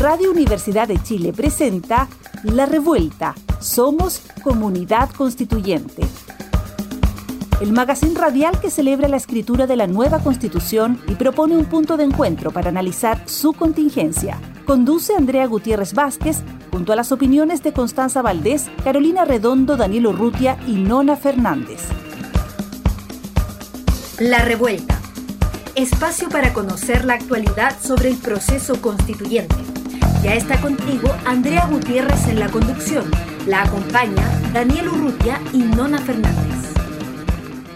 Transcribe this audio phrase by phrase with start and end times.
[0.00, 2.08] Radio Universidad de Chile presenta
[2.42, 3.34] La Revuelta.
[3.58, 6.00] Somos Comunidad Constituyente.
[7.60, 11.98] El magazine radial que celebra la escritura de la nueva constitución y propone un punto
[11.98, 14.40] de encuentro para analizar su contingencia.
[14.64, 16.38] Conduce Andrea Gutiérrez Vázquez
[16.70, 21.82] junto a las opiniones de Constanza Valdés, Carolina Redondo, Daniel Urrutia y Nona Fernández.
[24.18, 24.98] La Revuelta.
[25.74, 29.79] Espacio para conocer la actualidad sobre el proceso constituyente.
[30.22, 33.10] Ya está contigo Andrea Gutiérrez en la conducción.
[33.46, 36.74] La acompaña Daniel Urrutia y Nona Fernández.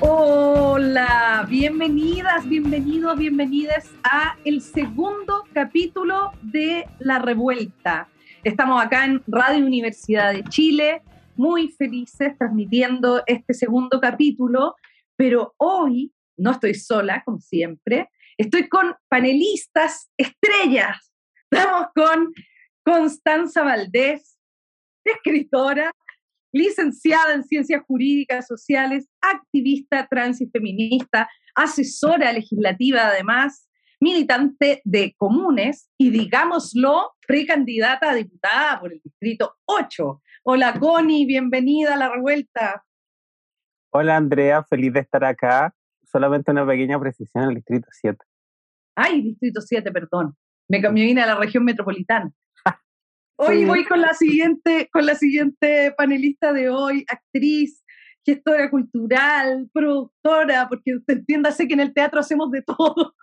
[0.00, 8.08] Hola, bienvenidas, bienvenidos, bienvenidas a el segundo capítulo de La Revuelta.
[8.42, 11.00] Estamos acá en Radio Universidad de Chile,
[11.36, 14.76] muy felices transmitiendo este segundo capítulo,
[15.16, 21.03] pero hoy no estoy sola, como siempre, estoy con panelistas estrellas.
[21.54, 22.32] Estamos con
[22.84, 24.40] Constanza Valdés,
[25.04, 25.92] escritora,
[26.52, 33.68] licenciada en Ciencias Jurídicas Sociales, activista trans y feminista, asesora legislativa además,
[34.00, 40.22] militante de comunes y, digámoslo, precandidata a diputada por el Distrito 8.
[40.42, 42.84] Hola Connie, bienvenida a la revuelta.
[43.90, 48.18] Hola Andrea, feliz de estar acá solamente una pequeña precisión en el distrito 7.
[48.96, 50.36] Ay, distrito 7, perdón.
[50.68, 52.30] Me, me vine a la región metropolitana.
[53.36, 57.82] Hoy voy con la siguiente, con la siguiente panelista de hoy, actriz,
[58.24, 63.14] gestora cultural, productora, porque entiéndase que en el teatro hacemos de todo.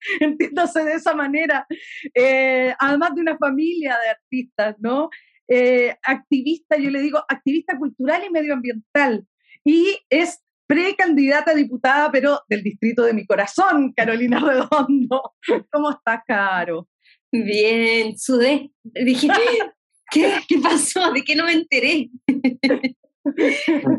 [0.20, 1.66] entiéndase de esa manera.
[2.14, 5.10] Eh, además de una familia de artistas, ¿no?
[5.48, 9.26] Eh, activista, yo le digo, activista cultural y medioambiental.
[9.64, 14.38] Y es precandidata a diputada, pero del distrito de mi corazón, Carolina
[14.70, 15.34] Redondo.
[15.72, 16.88] ¿Cómo estás, Caro?
[17.32, 18.70] Bien, sudé.
[18.84, 19.28] Dije,
[20.10, 20.34] ¿qué?
[20.46, 21.12] ¿Qué pasó?
[21.12, 22.10] ¿De qué no me enteré?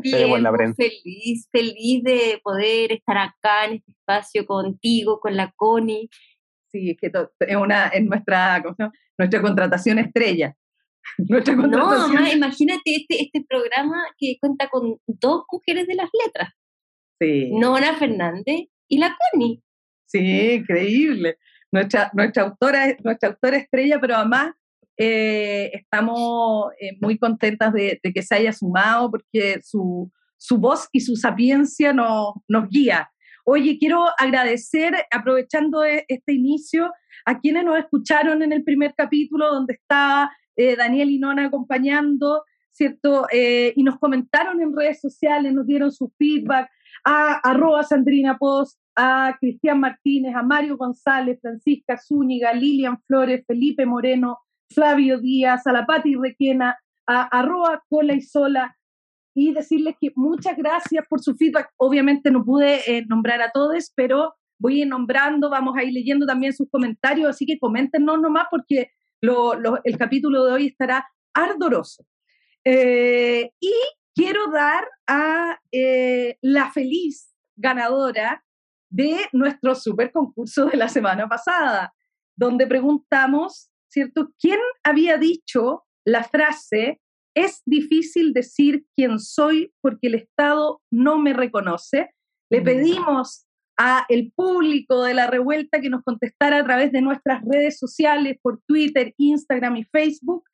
[0.02, 6.08] Bien, pues, feliz, feliz de poder estar acá en este espacio contigo, con la Connie.
[6.72, 7.12] Sí, es que
[7.46, 8.62] es una es nuestra,
[9.18, 10.56] nuestra contratación estrella.
[11.28, 12.22] Nuestra contratación.
[12.22, 16.50] No, imagínate este, este programa que cuenta con dos mujeres de las letras.
[17.52, 19.62] Nona Fernández y la Connie.
[20.06, 21.36] Sí, increíble.
[21.72, 24.52] Nuestra, nuestra, autora, nuestra autora estrella, pero además
[24.96, 31.00] eh, estamos eh, muy contentas de, que se haya sumado porque su, su voz y
[31.00, 33.10] su sapiencia nos, nos guía.
[33.44, 36.92] Oye, quiero agradecer, aprovechando e, este inicio,
[37.24, 42.44] a quienes nos escucharon en el primer capítulo donde estaba eh, Daniel y Nona acompañando,
[42.72, 43.26] ¿cierto?
[43.30, 46.70] y nos comentaron en redes sociales, nos dieron su feedback,
[47.04, 53.86] a arroba Sandrina Post, a Cristian Martínez, a Mario González, Francisca Zúñiga, Lilian Flores, Felipe
[53.86, 54.38] Moreno,
[54.70, 58.76] Flavio Díaz, a la Pati Requena, a arroba Cola y Sola,
[59.34, 61.70] y decirles que muchas gracias por su feedback.
[61.76, 66.52] Obviamente no pude eh, nombrar a todos, pero voy nombrando, vamos a ir leyendo también
[66.52, 68.90] sus comentarios, así que coméntenos nomás porque
[69.84, 72.04] el capítulo de hoy estará ardoroso.
[72.64, 73.72] Eh, y
[74.20, 78.44] quiero dar a eh, la feliz ganadora
[78.90, 81.94] de nuestro super concurso de la semana pasada,
[82.36, 84.30] donde preguntamos, ¿cierto?
[84.38, 87.00] ¿Quién había dicho la frase,
[87.34, 92.10] es difícil decir quién soy porque el Estado no me reconoce?
[92.50, 92.64] Le mm.
[92.64, 93.46] pedimos
[93.78, 98.36] a el público de la revuelta que nos contestara a través de nuestras redes sociales,
[98.42, 100.44] por Twitter, Instagram y Facebook,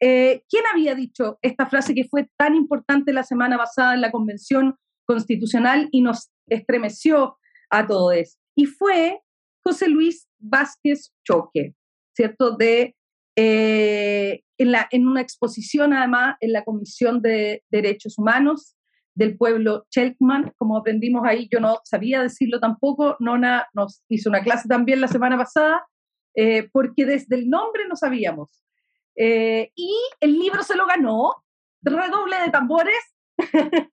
[0.00, 4.10] eh, ¿Quién había dicho esta frase que fue tan importante la semana pasada en la
[4.10, 4.76] Convención
[5.06, 7.38] Constitucional y nos estremeció
[7.70, 8.38] a todos?
[8.54, 9.20] Y fue
[9.64, 11.74] José Luis Vázquez Choque,
[12.14, 12.56] ¿cierto?
[12.56, 12.96] De,
[13.36, 18.76] eh, en, la, en una exposición además en la Comisión de Derechos Humanos
[19.14, 24.44] del pueblo Chelkman, como aprendimos ahí, yo no sabía decirlo tampoco, Nona nos hizo una
[24.44, 25.84] clase también la semana pasada,
[26.36, 28.62] eh, porque desde el nombre no sabíamos.
[29.20, 31.44] Eh, y el libro se lo ganó,
[31.82, 32.96] redoble de tambores,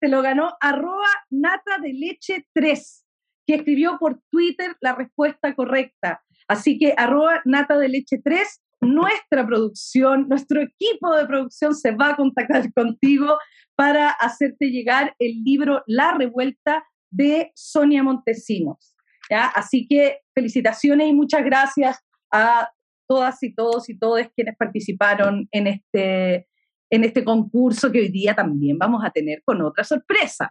[0.00, 3.04] se lo ganó arroba nata de leche 3,
[3.46, 6.22] que escribió por Twitter la respuesta correcta.
[6.48, 12.10] Así que arroba nata de leche 3, nuestra producción, nuestro equipo de producción se va
[12.10, 13.38] a contactar contigo
[13.74, 18.94] para hacerte llegar el libro La Revuelta de Sonia Montesinos.
[19.30, 19.46] ¿ya?
[19.46, 21.98] Así que felicitaciones y muchas gracias
[22.30, 22.70] a
[23.06, 26.48] todas y todos y todas quienes participaron en este,
[26.90, 30.50] en este concurso que hoy día también vamos a tener con otra sorpresa.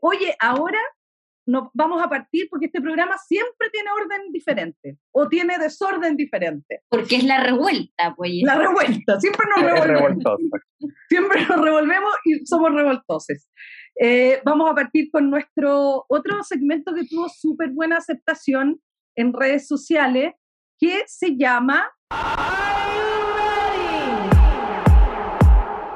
[0.00, 0.78] Oye, ahora
[1.46, 6.82] nos vamos a partir porque este programa siempre tiene orden diferente o tiene desorden diferente.
[6.88, 8.32] Porque es la revuelta, pues.
[8.42, 10.24] La revuelta, siempre nos revolvemos.
[11.08, 13.48] siempre nos revolvemos y somos revoltosos.
[14.00, 18.80] Eh, vamos a partir con nuestro otro segmento que tuvo súper buena aceptación
[19.16, 20.32] en redes sociales,
[20.78, 21.90] que se llama...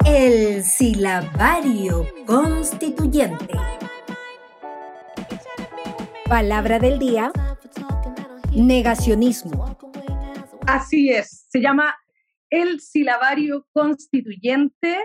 [0.05, 3.53] El silabario constituyente.
[6.27, 7.31] Palabra del día,
[8.55, 9.77] negacionismo.
[10.67, 11.95] Así es, se llama
[12.49, 14.99] el silabario constituyente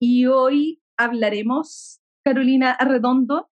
[0.00, 3.49] y hoy hablaremos, Carolina Arredondo.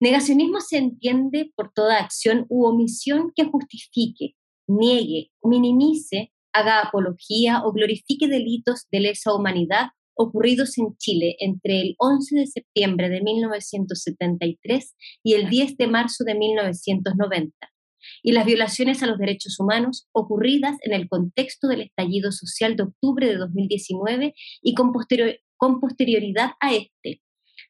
[0.00, 4.34] Negacionismo se entiende por toda acción u omisión que justifique,
[4.68, 11.94] niegue, minimice, haga apología o glorifique delitos de lesa humanidad ocurridos en Chile entre el
[11.98, 17.54] 11 de septiembre de 1973 y el 10 de marzo de 1990,
[18.22, 22.82] y las violaciones a los derechos humanos ocurridas en el contexto del estallido social de
[22.84, 24.92] octubre de 2019 y con,
[25.56, 27.20] con posterioridad a este.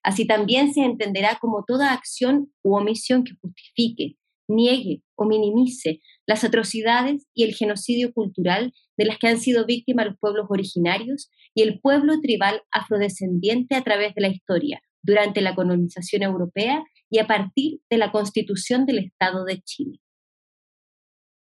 [0.08, 4.16] Así también se entenderá como toda acción u omisión que justifique,
[4.48, 10.06] niegue o minimice las atrocidades y el genocidio cultural de las que han sido víctimas
[10.06, 15.54] los pueblos originarios y el pueblo tribal afrodescendiente a través de la historia, durante la
[15.54, 20.00] colonización europea y a partir de la constitución del Estado de Chile.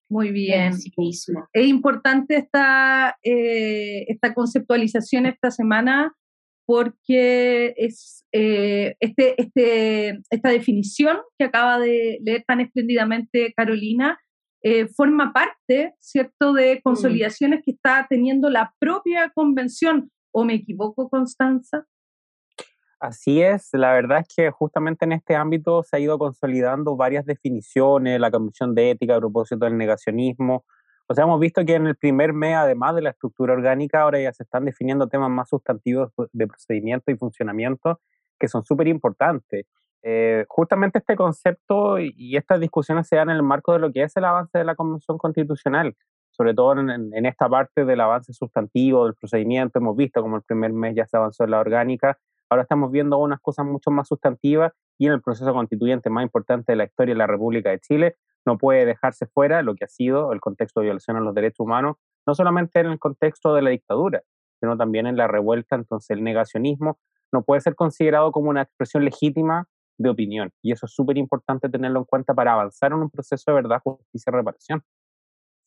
[0.10, 0.74] Muy bien.
[0.74, 6.16] Es importante esta, eh, esta conceptualización esta semana
[6.70, 14.20] porque es eh, este, este, esta definición que acaba de leer tan espléndidamente Carolina
[14.62, 16.82] eh, forma parte, ¿cierto?, de mm.
[16.84, 20.12] consolidaciones que está teniendo la propia convención.
[20.32, 21.88] ¿O me equivoco, Constanza?
[23.00, 27.26] Así es, la verdad es que justamente en este ámbito se ha ido consolidando varias
[27.26, 30.66] definiciones, la Comisión de Ética a propósito del negacionismo.
[31.12, 34.22] O sea, hemos visto que en el primer mes, además de la estructura orgánica, ahora
[34.22, 38.00] ya se están definiendo temas más sustantivos de procedimiento y funcionamiento
[38.40, 39.66] que son súper importantes.
[40.04, 44.04] Eh, justamente este concepto y, estas discusiones se dan en el marco de lo que
[44.04, 45.96] es el avance de la Convención Constitucional,
[46.30, 49.80] sobre todo en, esta parte del avance sustantivo, del procedimiento.
[49.80, 52.20] Hemos visto como el primer mes ya se avanzó en la orgánica,
[52.52, 56.72] ahora estamos viendo unas cosas mucho más sustantivas y en el proceso constituyente más importante
[56.72, 58.16] de la historia de la República de Chile
[58.50, 61.60] no puede dejarse fuera lo que ha sido el contexto de violación a los derechos
[61.60, 64.24] humanos, no solamente en el contexto de la dictadura,
[64.60, 66.98] sino también en la revuelta, entonces el negacionismo
[67.32, 69.68] no puede ser considerado como una expresión legítima
[70.00, 70.50] de opinión.
[70.64, 73.82] Y eso es súper importante tenerlo en cuenta para avanzar en un proceso de verdad,
[73.84, 74.84] justicia y reparación.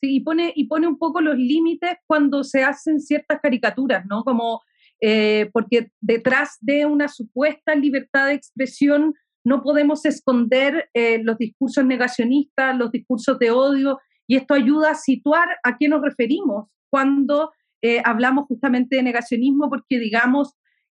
[0.01, 4.25] Sí, y pone, y pone un poco los límites cuando se hacen ciertas caricaturas, ¿no?
[4.25, 4.61] Como,
[5.01, 9.15] eh, porque detrás de una supuesta libertad de expresión
[9.45, 14.95] no podemos esconder eh, los discursos negacionistas, los discursos de odio, y esto ayuda a
[14.95, 17.51] situar a qué nos referimos cuando
[17.83, 20.55] eh, hablamos justamente de negacionismo, porque digamos,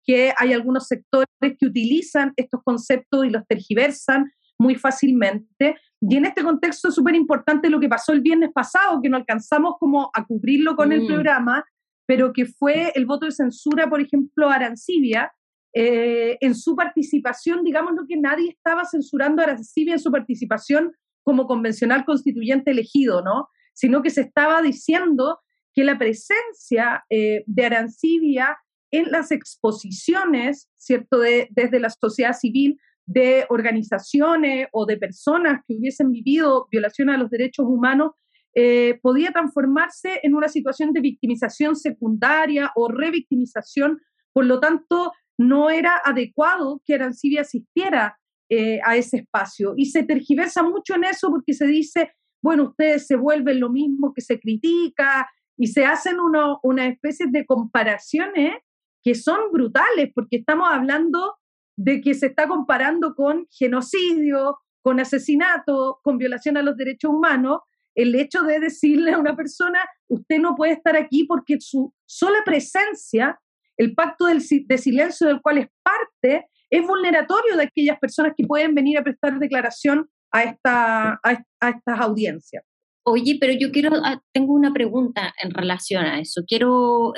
[0.05, 5.77] que hay algunos sectores que utilizan estos conceptos y los tergiversan muy fácilmente.
[6.01, 9.17] Y en este contexto es súper importante lo que pasó el viernes pasado, que no
[9.17, 11.07] alcanzamos como a cubrirlo con el mm.
[11.07, 11.65] programa,
[12.07, 15.33] pero que fue el voto de censura, por ejemplo, a Arancibia,
[15.75, 20.93] eh, en su participación, digamos lo que nadie estaba censurando a Arancibia en su participación
[21.23, 23.49] como convencional constituyente elegido, ¿no?
[23.73, 25.41] Sino que se estaba diciendo
[25.75, 28.59] que la presencia eh, de Arancibia
[28.91, 35.75] en las exposiciones, ¿cierto?, de, desde la sociedad civil, de organizaciones o de personas que
[35.75, 38.13] hubiesen vivido violaciones a los derechos humanos,
[38.55, 44.01] eh, podía transformarse en una situación de victimización secundaria o revictimización.
[44.33, 48.19] Por lo tanto, no era adecuado que Arancibia asistiera
[48.51, 49.75] eh, a ese espacio.
[49.77, 52.13] Y se tergiversa mucho en eso porque se dice,
[52.43, 57.47] bueno, ustedes se vuelven lo mismo que se critica y se hacen una especie de
[57.47, 58.57] comparaciones
[59.03, 61.37] que son brutales, porque estamos hablando
[61.77, 67.61] de que se está comparando con genocidio, con asesinato, con violación a los derechos humanos,
[67.95, 72.39] el hecho de decirle a una persona, usted no puede estar aquí porque su sola
[72.45, 73.41] presencia,
[73.83, 78.75] el pacto de silencio del cual es parte, es vulneratorio de aquellas personas que pueden
[78.75, 82.65] venir a prestar declaración a, esta, a estas audiencias.
[83.05, 86.43] Oye, pero yo quiero, ah, tengo una pregunta en relación a eso.
[86.47, 87.13] Quiero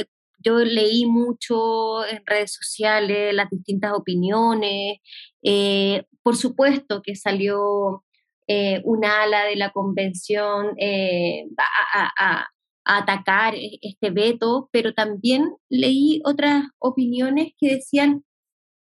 [0.44, 4.98] yo leí mucho en redes sociales las distintas opiniones.
[5.42, 8.04] Eh, por supuesto que salió
[8.46, 12.46] eh, un ala de la convención eh, a,
[12.84, 18.24] atacar e, este veto, pero también leí otras opiniones que decían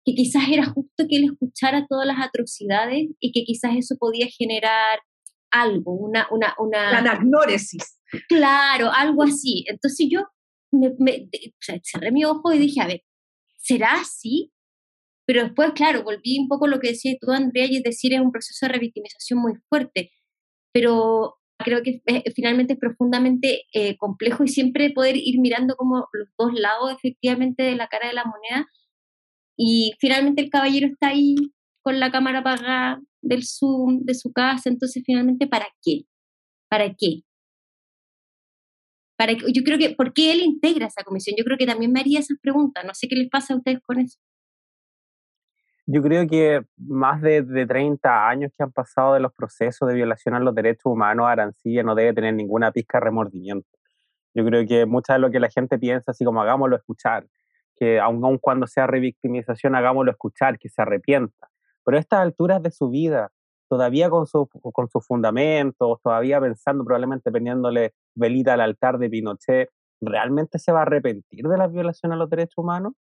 [0.06, 3.96] que quizás era justo justo que él escuchara todas las atrocidades y que quizás eso
[3.98, 5.00] podía generar
[5.52, 6.28] algo, una...
[6.32, 8.00] una, una La anagnóresis.
[8.28, 9.66] Claro, algo así.
[9.68, 10.22] Entonces yo
[10.72, 11.30] me, me,
[11.84, 13.04] cerré mi ojo y dije, a ver,
[13.58, 14.52] ¿será así?
[15.26, 18.14] Pero después, claro, volví un poco a lo que decías tú, Andrea, y es decir,
[18.14, 20.12] es un proceso de revictimización muy fuerte.
[20.74, 22.02] Pero creo que
[22.36, 27.64] finalmente es profundamente eh, complejo y siempre poder ir mirando como los dos lados efectivamente
[27.64, 28.68] de la cara de la moneda.
[29.58, 31.36] Y finalmente el caballero está ahí
[31.82, 36.02] con la cámara apagada del Zoom de su casa, entonces finalmente, ¿para qué?
[36.70, 37.22] ¿Para qué?
[39.18, 41.36] Para yo creo que, ¿por qué él integra esa comisión?
[41.38, 42.84] Yo creo que también me haría esas preguntas.
[42.86, 44.18] No sé qué les pasa a ustedes con eso.
[45.86, 49.96] Yo creo que más de, de 30 años que han pasado de los procesos de
[49.96, 53.68] violación a los derechos humanos, Arancilla no debe tener ninguna pizca de remordimiento.
[54.34, 57.28] Yo creo que mucha de lo que la gente piensa, así como hagámoslo escuchar,
[57.76, 61.50] que aun, aun cuando sea revictimización, hagámoslo escuchar, que se arrepienta.
[61.84, 63.32] Pero a estas alturas de su vida,
[63.70, 69.70] todavía con, su, con sus fundamentos, todavía pensando, probablemente poniéndole velita al altar de Pinochet,
[70.02, 72.94] ¿realmente se va a arrepentir de la violación a los derechos humanos?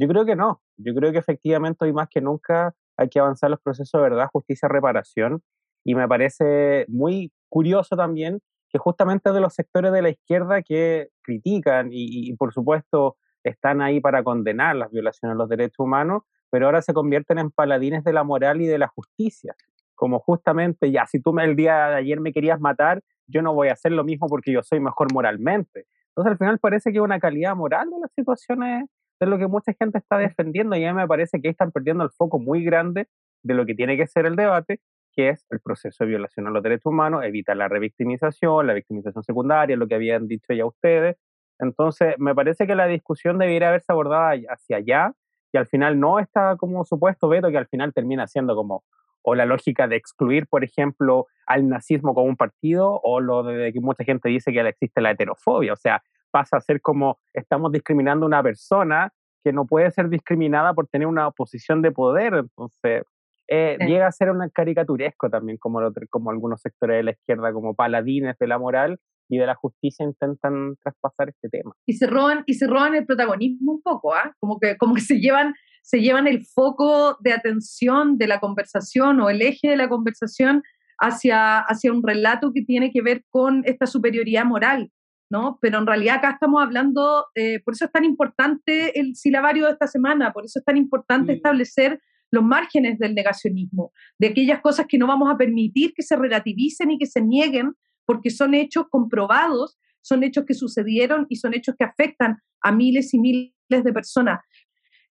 [0.00, 0.62] Yo creo que no.
[0.78, 4.28] Yo creo que efectivamente hoy más que nunca hay que avanzar los procesos de verdad,
[4.32, 5.42] justicia, reparación.
[5.84, 8.40] Y me parece muy curioso también
[8.70, 13.82] que justamente de los sectores de la izquierda que critican y, y, por supuesto están
[13.82, 18.02] ahí para condenar las violaciones a los derechos humanos, pero ahora se convierten en paladines
[18.02, 19.54] de la moral y de la justicia.
[19.94, 23.68] Como justamente, ya, si tú el día de ayer me querías matar, yo no voy
[23.68, 25.86] a hacer lo mismo porque yo soy mejor moralmente.
[26.08, 28.84] Entonces al final parece que una calidad moral de las situaciones
[29.24, 32.04] es lo que mucha gente está defendiendo y a mí me parece que están perdiendo
[32.04, 33.08] el foco muy grande
[33.42, 34.80] de lo que tiene que ser el debate,
[35.12, 39.22] que es el proceso de violación a los derechos humanos, evitar la revictimización, la victimización
[39.24, 41.16] secundaria, lo que habían dicho ya ustedes.
[41.58, 45.12] Entonces, me parece que la discusión debería haberse abordado hacia allá
[45.52, 48.84] y al final no está como supuesto veto que al final termina siendo como
[49.22, 53.72] o la lógica de excluir, por ejemplo, al nazismo como un partido, o lo de
[53.72, 55.72] que mucha gente dice que existe la heterofobia.
[55.72, 60.08] O sea, pasa a ser como estamos discriminando a una persona que no puede ser
[60.08, 62.34] discriminada por tener una posición de poder.
[62.34, 63.04] Entonces,
[63.48, 67.74] eh, llega a ser un caricaturesco también, como, como algunos sectores de la izquierda, como
[67.74, 71.72] paladines de la moral y de la justicia intentan traspasar este tema.
[71.86, 74.34] Y se roban, y se roban el protagonismo un poco, ¿ah?
[74.40, 79.20] Como que, como que se llevan, se llevan el foco de atención de la conversación
[79.20, 80.62] o el eje de la conversación
[80.98, 84.90] hacia, hacia un relato que tiene que ver con esta superioridad moral
[85.30, 85.58] ¿no?
[85.62, 89.72] Pero en realidad acá estamos hablando, eh, por eso es tan importante el silabario de
[89.72, 92.00] esta semana, por eso es tan importante establecer
[92.32, 96.90] los márgenes del negacionismo, de aquellas cosas que no vamos a permitir que se relativicen
[96.90, 101.74] y que se nieguen, porque son hechos comprobados, son hechos que sucedieron y son hechos
[101.78, 104.40] que afectan a miles y miles de personas.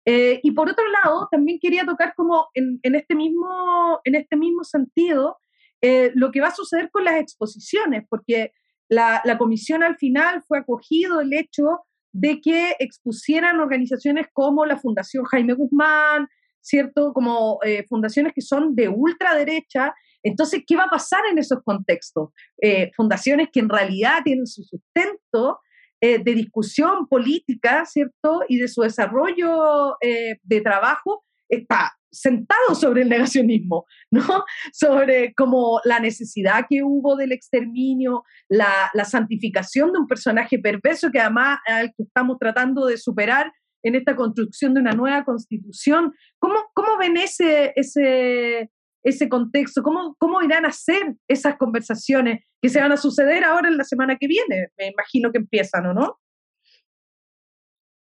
[0.04, 4.36] Eh, y por otro lado, también quería tocar como en, en este, mismo, en este
[4.36, 5.38] mismo sentido
[5.82, 8.52] eh, lo que va a suceder con las exposiciones, porque
[8.90, 11.80] la, comisión al final fue acogido el hecho
[12.12, 16.26] de que expusieran organizaciones como la Fundación Jaime Guzmán,
[16.60, 17.12] ¿cierto?
[17.12, 19.94] Como eh, fundaciones que son de ultraderecha.
[20.22, 22.30] Entonces, ¿qué va a pasar en esos contextos?
[22.60, 25.60] Eh, fundaciones que en realidad tienen su sustento
[26.00, 28.42] eh, de discusión política, ¿cierto?
[28.48, 34.44] Y de su desarrollo de trabajo está sentado sobre el negacionismo, ¿no?
[34.72, 41.20] Sobre como la necesidad que hubo del exterminio, la, santificación de un personaje perverso que
[41.20, 43.52] además al que estamos tratando de superar
[43.82, 46.12] en esta construcción de una nueva constitución.
[46.38, 48.70] ¿Cómo, cómo ven ese, ese,
[49.02, 49.82] ese contexto?
[49.82, 53.84] ¿Cómo, ¿Cómo irán a ser esas conversaciones que se van a suceder ahora en la
[53.84, 54.68] semana que viene?
[54.76, 56.18] Me imagino que empiezan, ¿o no?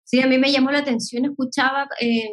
[0.09, 2.29] Sí, a mí me llamó la atención, escuchaba, eh,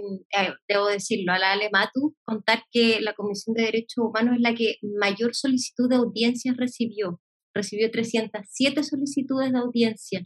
[0.69, 4.54] debo decirlo, a la Ale Matu contar que la Comisión de Derechos Humanos es la
[4.54, 7.21] que mayor solicitud de audiencias recibió.
[7.52, 10.25] Recibió 307 solicitudes de audiencia.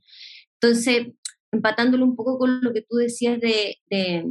[0.61, 1.07] Entonces,
[1.50, 4.26] empatándolo un poco con lo que tú decías de, de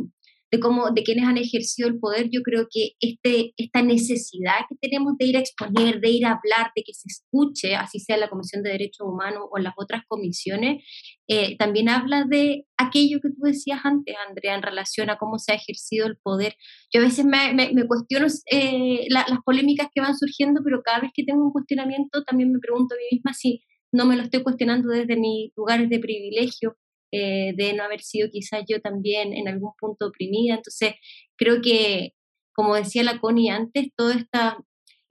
[0.61, 5.17] cómo, de quienes han ejercido el poder, yo creo que este, esta necesidad que tenemos
[5.17, 8.29] de ir a exponer, de ir a hablar, de que se escuche, así sea la
[8.29, 10.83] Comisión de Derechos Humanos o las otras comisiones,
[11.27, 15.51] eh, también habla de aquello que tú decías antes, Andrea, en relación a cómo se
[15.51, 16.55] ha ejercido el poder.
[16.93, 21.11] Yo a veces me, me, cuestiono eh, las polémicas que van surgiendo, pero cada vez
[21.13, 24.43] que tengo un cuestionamiento también me pregunto a mí misma si no me lo estoy
[24.43, 26.77] cuestionando desde mis lugares de privilegio
[27.11, 30.55] eh, de no haber sido quizás yo también en algún punto oprimida.
[30.55, 30.95] Entonces,
[31.37, 32.11] creo que,
[32.53, 34.57] como decía la Connie antes, toda esta,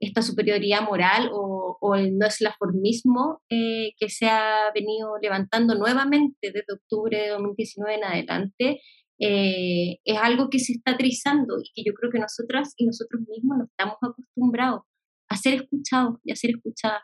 [0.01, 6.75] esta superioridad moral o, el no eslaformismo eh, que se ha venido levantando nuevamente desde
[6.75, 8.81] octubre de 2019 en adelante,
[9.21, 13.23] eh, es algo que se está trizando y que yo creo que nosotras y nosotros
[13.29, 14.83] mismos no estamos acostumbrados
[15.29, 17.03] a ser escuchados y a ser escuchadas.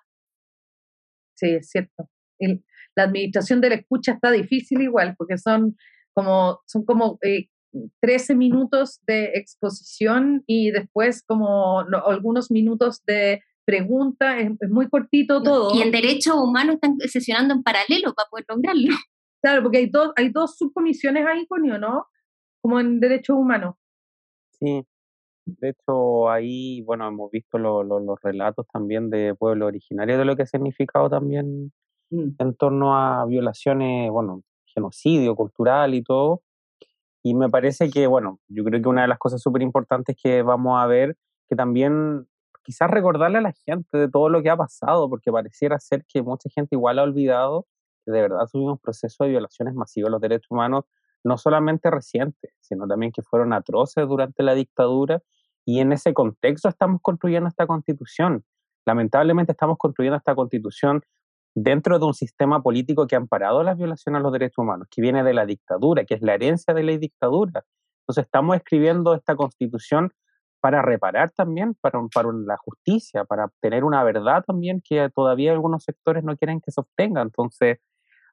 [1.34, 2.08] Sí, es cierto.
[2.96, 5.76] La administración de la escucha está difícil igual, porque son
[6.14, 7.18] como, son como
[8.00, 15.74] 13 minutos de exposición y después como algunos minutos de pregunta, es, muy cortito todo.
[15.74, 18.94] Y en derechos humanos están sesionando en paralelo para poder lograrlo.
[19.40, 22.06] Claro, porque hay dos, hay dos subcomisiones ahí, Conio, ¿no?
[22.60, 23.74] Como en derechos humanos.
[24.52, 24.84] Sí,
[25.46, 30.42] de hecho ahí, bueno, hemos visto los relatos también de pueblos originarios de lo que
[30.42, 31.72] ha significado también
[32.12, 32.36] mm.
[32.38, 36.42] en torno a violaciones, bueno, genocidio cultural y todo.
[37.22, 40.42] Y me parece que, bueno, yo creo que una de las cosas súper importantes que
[40.42, 41.16] vamos a ver,
[41.48, 42.28] que también
[42.62, 46.22] quizás recordarle a la gente de todo lo que ha pasado, porque pareciera ser que
[46.22, 47.66] mucha gente igual ha olvidado
[48.04, 50.84] que de verdad tuvimos procesos de violaciones masivas de los derechos humanos,
[51.24, 55.22] no solamente recientes, sino también que fueron atroces durante la dictadura.
[55.64, 58.44] Y en ese contexto estamos construyendo esta constitución.
[58.84, 61.02] Lamentablemente estamos construyendo esta constitución
[61.54, 65.02] dentro de un sistema político que ha amparado las violaciones a los derechos humanos, que
[65.02, 67.64] viene de la dictadura, que es la herencia de la dictadura.
[68.02, 70.12] Entonces estamos escribiendo esta constitución
[70.60, 75.84] para reparar también, para, para la justicia, para obtener una verdad también que todavía algunos
[75.84, 77.22] sectores no quieren que se obtenga.
[77.22, 77.78] Entonces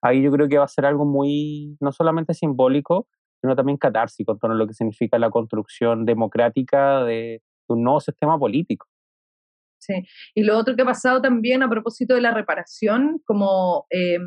[0.02, 3.08] ahí yo creo que va a ser algo muy, no solamente simbólico,
[3.42, 8.00] sino también catársico en torno a lo que significa la construcción democrática de un nuevo
[8.00, 8.88] sistema político.
[9.90, 14.20] Sí, y lo otro que ha pasado también a propósito de la reparación, como, eh,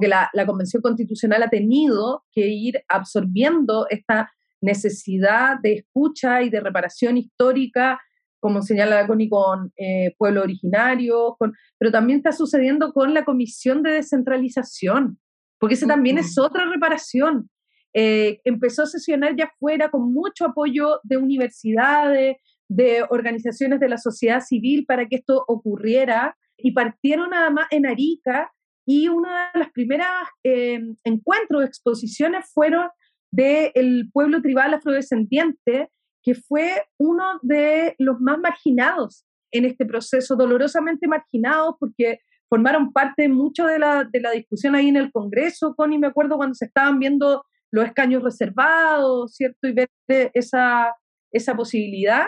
[0.00, 6.48] que la, la, Convención Constitucional ha tenido que ir absorbiendo esta necesidad de escucha y
[6.48, 8.00] de reparación histórica,
[8.40, 13.82] como señala Connie, con eh, pueblo originario, con, pero también está sucediendo con la Comisión
[13.82, 15.18] de Descentralización,
[15.58, 17.50] porque esa también es otra reparación.
[17.94, 22.36] Eh, empezó a sesionar ya fuera con mucho apoyo de universidades,
[22.68, 27.86] de organizaciones de la sociedad civil para que esto ocurriera y partieron nada más en
[27.86, 28.52] Arica
[28.86, 32.88] y una de las primeras eh, encuentros, exposiciones fueron
[33.30, 35.90] del pueblo tribal afrodescendiente,
[36.22, 43.28] que fue uno de los más marginados en este proceso, dolorosamente marginados porque formaron parte
[43.28, 46.66] mucho de la, de la discusión ahí en el Congreso, Connie, me acuerdo cuando se
[46.66, 49.66] estaban viendo los escaños reservados, ¿cierto?
[49.68, 49.88] Y ver
[50.34, 50.94] esa,
[51.32, 52.26] esa posibilidad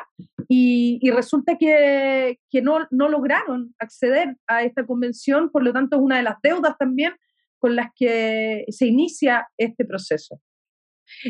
[0.48, 6.16] y, resulta que, no, no, lograron acceder a esta convención, por lo tanto es una
[6.16, 7.14] de las deudas también
[7.58, 10.40] con las que se inicia este proceso.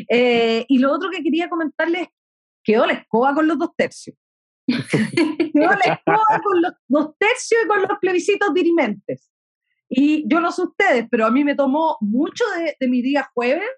[0.09, 2.07] Eh, y lo otro que quería comentarles es
[2.63, 4.17] que quedó la escoba con los dos tercios.
[4.67, 9.31] quedó la escoba con los dos tercios y con los plebiscitos dirimentes.
[9.87, 13.29] Y yo no sé ustedes, pero a mí me tomó mucho de, de mi día
[13.33, 13.69] jueves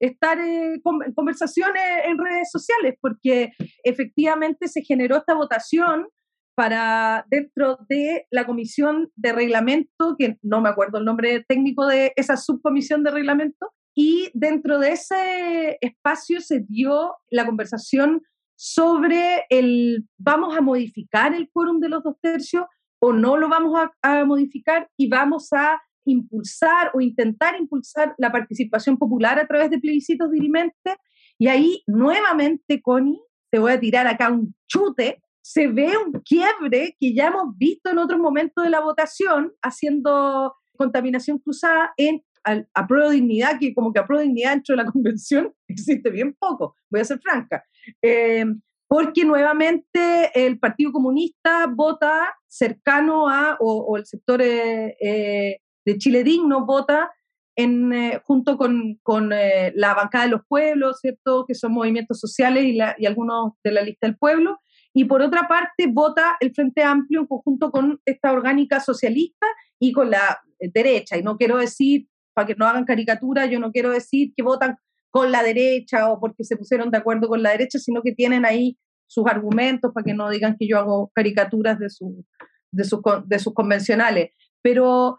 [0.00, 0.80] estar en
[1.14, 3.52] conversaciones en redes sociales, porque
[3.84, 6.08] efectivamente se generó esta votación
[6.54, 12.12] para dentro de la comisión de reglamento, que no me acuerdo el nombre técnico de
[12.16, 18.22] esa subcomisión de reglamento, y dentro de ese espacio se dio la conversación
[18.56, 22.64] sobre el vamos a modificar el quórum de los dos tercios
[23.00, 28.96] o no lo vamos a modificar y vamos a impulsar o intentar impulsar la participación
[28.96, 30.96] popular a través de plebiscitos dirimentes.
[31.38, 33.20] Y ahí nuevamente, Connie,
[33.50, 37.90] te voy a tirar acá un chute, se ve un quiebre que ya hemos visto
[37.90, 43.92] en otros momentos de la votación, haciendo contaminación cruzada en a, prueba dignidad, que como
[43.92, 47.64] que a prueba dignidad dentro de la convención existe bien poco, voy a ser franca.
[48.02, 48.44] Eh,
[48.90, 56.24] porque nuevamente el Partido Comunista vota cercano a, o, el sector eh, eh, de Chile
[56.24, 57.10] Digno vota
[57.56, 61.44] en, eh, junto con, con eh, la bancada de los pueblos, ¿cierto?
[61.46, 64.60] que son movimientos sociales y, y, algunos de la lista del pueblo.
[64.92, 69.46] Y por otra parte, vota el Frente Amplio en conjunto con esta orgánica socialista
[69.78, 71.16] y con la derecha.
[71.16, 74.76] Y no quiero decir, para que no hagan caricatura, yo no quiero decir que votan
[75.10, 78.44] con la derecha o porque se pusieron de acuerdo con la derecha, sino que tienen
[78.44, 82.24] ahí sus argumentos para que no digan que yo hago caricaturas de, su,
[82.70, 84.30] de, sus, de sus convencionales.
[84.62, 85.18] Pero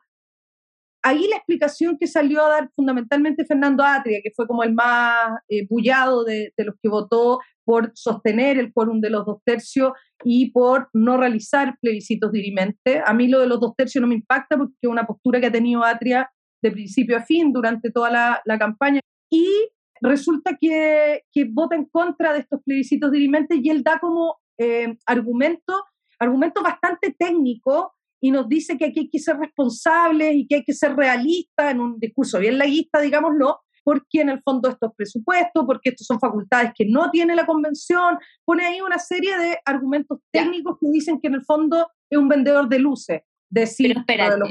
[1.03, 5.39] ahí la explicación que salió a dar fundamentalmente Fernando Atria, que fue como el más
[5.49, 10.51] eh, bullado de, los que votó por sostener el quórum de los dos tercios y
[10.51, 13.01] por no realizar plebiscitos dirimentes.
[13.05, 15.47] A mí lo de los dos tercios no me impacta porque es una postura que
[15.47, 19.01] ha tenido Atria de principio a fin durante toda la, campaña.
[19.31, 19.47] Y
[20.01, 24.95] resulta que, que, vota en contra de estos plebiscitos dirimentes y él da como eh,
[25.07, 25.85] argumento,
[26.19, 30.63] argumento bastante técnico y nos dice que aquí hay que ser responsables y que hay
[30.63, 34.91] que ser realistas en un discurso bien laguista, digámoslo, porque en el fondo esto es
[34.95, 39.57] presupuesto, porque estos son facultades que no tiene la convención, pone ahí una serie de
[39.65, 43.21] argumentos técnicos que dicen que en el fondo es un vendedor de luces.
[43.49, 44.49] Decir de los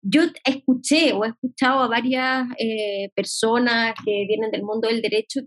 [0.00, 5.40] yo escuché o he escuchado a varias eh, personas que vienen del mundo del derecho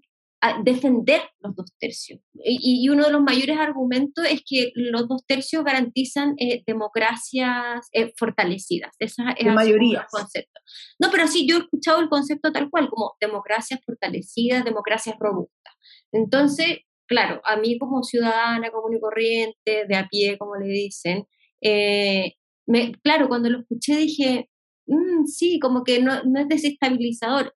[0.64, 2.20] defender los dos tercios.
[2.44, 8.12] Y, uno de los mayores argumentos es que los dos tercios garantizan eh, democracias eh,
[8.18, 8.94] fortalecidas.
[9.00, 10.06] Esa es la mayoría.
[10.12, 10.60] Concepto.
[11.00, 15.74] No, pero sí, yo he escuchado el concepto tal cual, como democracias fortalecidas, democracias robustas.
[16.12, 21.26] Entonces, claro, a mí como ciudadana común y corriente, de a pie, como le dicen,
[21.62, 22.34] eh,
[22.68, 24.50] me, claro, cuando lo escuché dije,
[24.88, 27.54] mm, sí, como que no, no es desestabilizador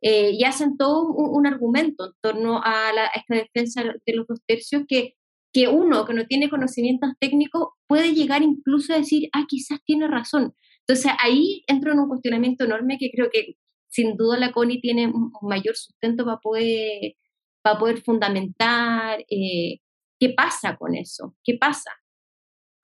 [0.00, 4.84] eh, y hacen todo un, argumento en torno a, esta defensa de los dos tercios
[4.88, 5.14] que,
[5.52, 10.06] que uno que no tiene conocimientos técnicos puede llegar incluso a decir, ah, quizás tiene
[10.06, 10.54] razón.
[10.86, 13.56] Entonces ahí entro en un cuestionamiento enorme que creo que
[13.88, 17.14] sin duda la CONI tiene un mayor sustento para poder,
[17.62, 19.78] para poder fundamentar eh,
[20.18, 21.90] qué pasa con eso, qué pasa.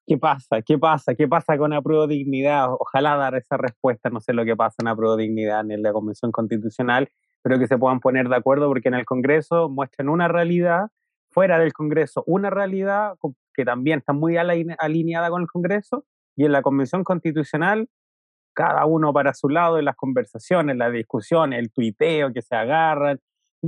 [0.07, 0.61] ¿Qué pasa?
[0.61, 1.15] ¿Qué pasa?
[1.15, 2.69] ¿Qué pasa con la dignidad?
[2.79, 6.31] Ojalá dar esa respuesta, no sé lo que pasa en la dignidad en la Convención
[6.31, 7.09] Constitucional,
[7.43, 10.89] pero que se puedan poner de acuerdo porque en el Congreso muestran una realidad,
[11.31, 13.15] fuera del Congreso una realidad
[13.55, 16.05] que también está muy alineada con el Congreso,
[16.37, 17.89] y en la Convención Constitucional
[18.53, 23.21] cada uno para su lado en las conversaciones, las discusiones, el tuiteo que se agarran.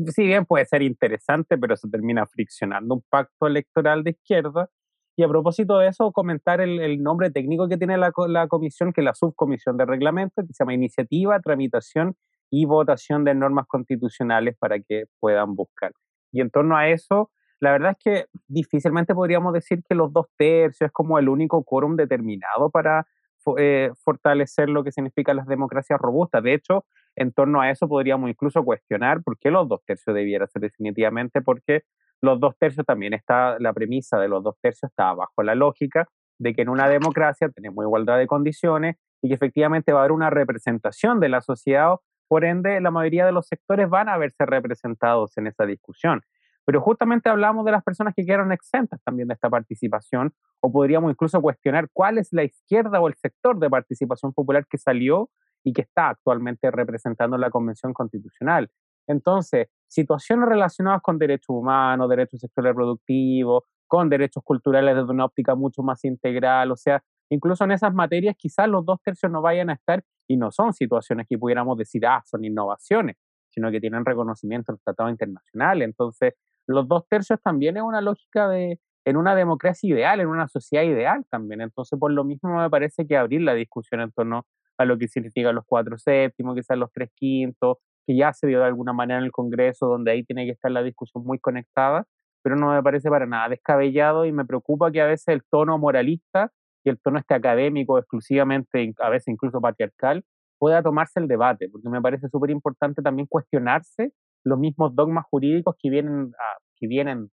[0.08, 4.68] Si bien puede ser interesante, pero se termina friccionando un pacto electoral de izquierda
[5.16, 9.04] y a propósito de eso, comentar el, nombre técnico que tiene la, comisión, que es
[9.04, 12.16] la subcomisión de reglamento, que se llama Iniciativa, Tramitación
[12.50, 15.92] y Votación de Normas Constitucionales para que puedan buscar.
[16.32, 20.26] Y en torno a eso, la verdad es que difícilmente podríamos decir que los dos
[20.36, 23.06] tercios es como el único quórum determinado para
[23.56, 26.42] eh, fortalecer lo que significan las democracias robustas.
[26.42, 30.46] De hecho, en torno a eso podríamos incluso cuestionar por qué los dos tercios debiera
[30.46, 31.84] ser definitivamente, porque
[32.22, 36.08] los dos tercios también está, la premisa de los dos tercios está bajo la lógica
[36.38, 40.12] de que en una democracia tenemos igualdad de condiciones y que efectivamente va a haber
[40.12, 41.96] una representación de la sociedad,
[42.28, 46.22] por ende la mayoría de los sectores van a verse representados en esa discusión.
[46.64, 51.10] Pero justamente hablamos de las personas que quedaron exentas también de esta participación, o podríamos
[51.12, 55.30] incluso cuestionar cuál es la izquierda o el sector de participación popular que salió
[55.62, 58.68] y que está actualmente representando la Convención Constitucional.
[59.06, 65.54] Entonces, situaciones relacionadas con derechos humanos, derechos sexuales reproductivos, con derechos culturales desde una óptica
[65.54, 69.70] mucho más integral, o sea, incluso en esas materias quizás los dos tercios no vayan
[69.70, 73.16] a estar y no son situaciones que pudiéramos decir, ah, son innovaciones,
[73.50, 75.86] sino que tienen reconocimiento en tratados internacionales.
[75.86, 76.34] Entonces,
[76.66, 80.82] los dos tercios también es una lógica de, en una democracia ideal, en una sociedad
[80.84, 81.60] ideal también.
[81.60, 84.46] Entonces, por lo mismo me parece que abrir la discusión en torno
[84.78, 88.60] a lo que significa los cuatro séptimos, quizás los tres quintos, que ya se dio
[88.60, 92.06] de alguna manera en el Congreso, donde ahí tiene que estar la discusión muy conectada,
[92.42, 95.78] pero no me parece para nada descabellado y me preocupa que a veces el tono
[95.78, 96.52] moralista
[96.84, 100.24] y el tono este académico, exclusivamente, a veces incluso patriarcal,
[100.58, 104.12] pueda tomarse el debate, porque me parece súper importante también cuestionarse
[104.44, 106.32] los mismos dogmas jurídicos que vienen,
[106.76, 107.30] que vienen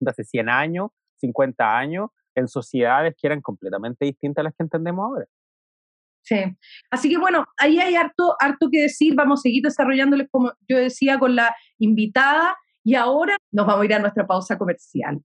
[0.00, 4.64] de hace 100 años, 50 años, en sociedades que eran completamente distintas a las que
[4.64, 5.26] entendemos ahora.
[6.22, 6.36] Sí.
[6.90, 9.14] Así que bueno, ahí hay harto, harto que decir.
[9.14, 12.56] Vamos a seguir desarrollándoles, como yo decía, con la invitada.
[12.82, 15.20] Y ahora nos vamos a ir a nuestra pausa comercial,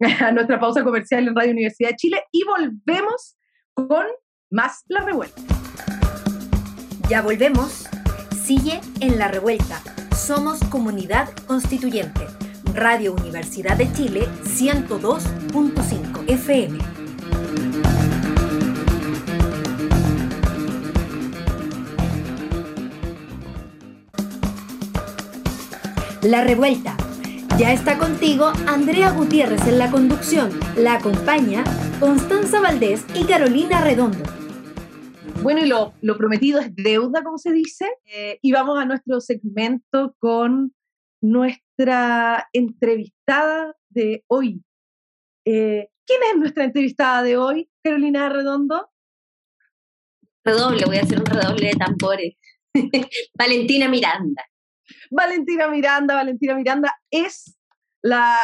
[0.20, 3.36] a nuestra pausa comercial en Radio Universidad de Chile y volvemos
[3.74, 4.06] con
[4.50, 5.42] más La Revuelta.
[7.08, 7.86] Ya volvemos.
[8.44, 9.82] Sigue en La Revuelta.
[10.14, 12.26] Somos comunidad constituyente.
[12.74, 17.03] Radio Universidad de Chile 102.5 FM.
[26.24, 26.96] La Revuelta.
[27.58, 30.58] Ya está contigo Andrea Gutiérrez en la conducción.
[30.74, 31.64] La acompaña
[32.00, 34.24] Constanza Valdés y Carolina Redondo.
[35.42, 37.90] Bueno, y lo, prometido es deuda, como se dice.
[38.06, 40.74] Eh, y vamos a nuestro segmento con
[41.20, 44.62] nuestra entrevistada de hoy.
[45.44, 48.88] Eh, ¿Quién es nuestra entrevistada de hoy, Carolina Redondo?
[50.42, 52.34] Redoble, voy a hacer un redoble de tambores.
[53.38, 54.42] Valentina Miranda.
[55.10, 57.56] Valentina Miranda, Valentina Miranda es
[58.04, 58.36] la,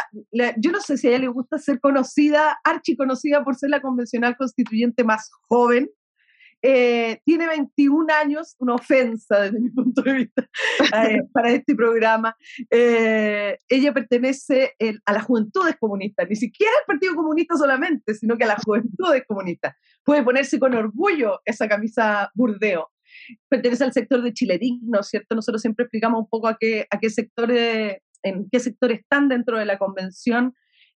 [0.56, 4.34] yo no sé si a ella le gusta ser conocida, archiconocida por ser la convencional
[4.36, 5.90] constituyente más joven.
[6.62, 10.48] Eh, tiene 21 años, una ofensa desde mi punto de vista
[11.08, 12.34] eh, para este programa.
[12.70, 14.74] Eh, ella pertenece
[15.04, 19.24] a las juventudes comunistas, ni siquiera al Partido Comunista solamente, sino que a las juventudes
[19.26, 19.74] comunistas.
[20.02, 22.90] Puede ponerse con orgullo esa camisa burdeo.
[23.48, 25.34] Pertenece al sector de Chile Digno, ¿cierto?
[25.34, 29.58] Nosotros siempre explicamos un poco a qué, a qué sector, en qué sector están dentro
[29.58, 30.54] de la convención.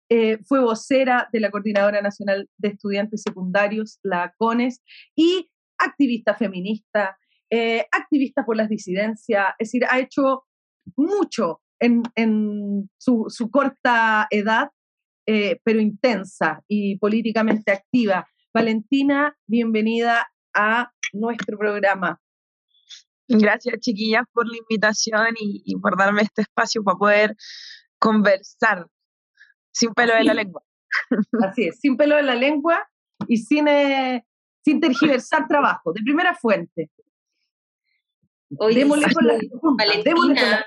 [0.09, 4.81] Eh, fue vocera de la Coordinadora Nacional de Estudiantes Secundarios, la CONES,
[5.15, 7.17] y activista feminista,
[7.49, 10.43] eh, activista por las disidencias, es decir, ha hecho
[10.95, 14.69] mucho en, en su, corta edad,
[15.25, 18.27] eh, pero intensa y políticamente activa.
[18.53, 22.19] Valentina, bienvenida a nuestro programa.
[23.27, 27.35] Gracias, chiquillas, por la invitación y, por darme este espacio para poder
[27.99, 28.87] conversar
[29.71, 30.61] sin pelo de la lengua.
[31.41, 32.87] Así es, sin pelo de la lengua
[33.27, 34.25] y sin, eh,
[34.63, 36.91] sin tergiversar trabajo, de primera fuente.
[38.49, 39.39] Démosle con la,
[39.77, 40.65] Valentina,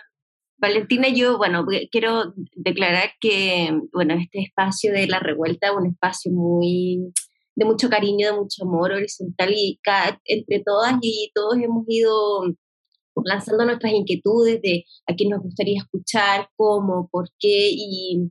[0.59, 6.33] Valentina, yo, bueno, quiero declarar que, bueno, este espacio de la revuelta es un espacio
[6.33, 7.12] muy
[7.57, 9.81] de mucho cariño, de mucho amor horizontal y
[10.27, 12.45] entre todas y todos hemos ido
[13.25, 18.31] lanzando nuestras inquietudes de a quién nos gustaría escuchar, cómo, por qué y,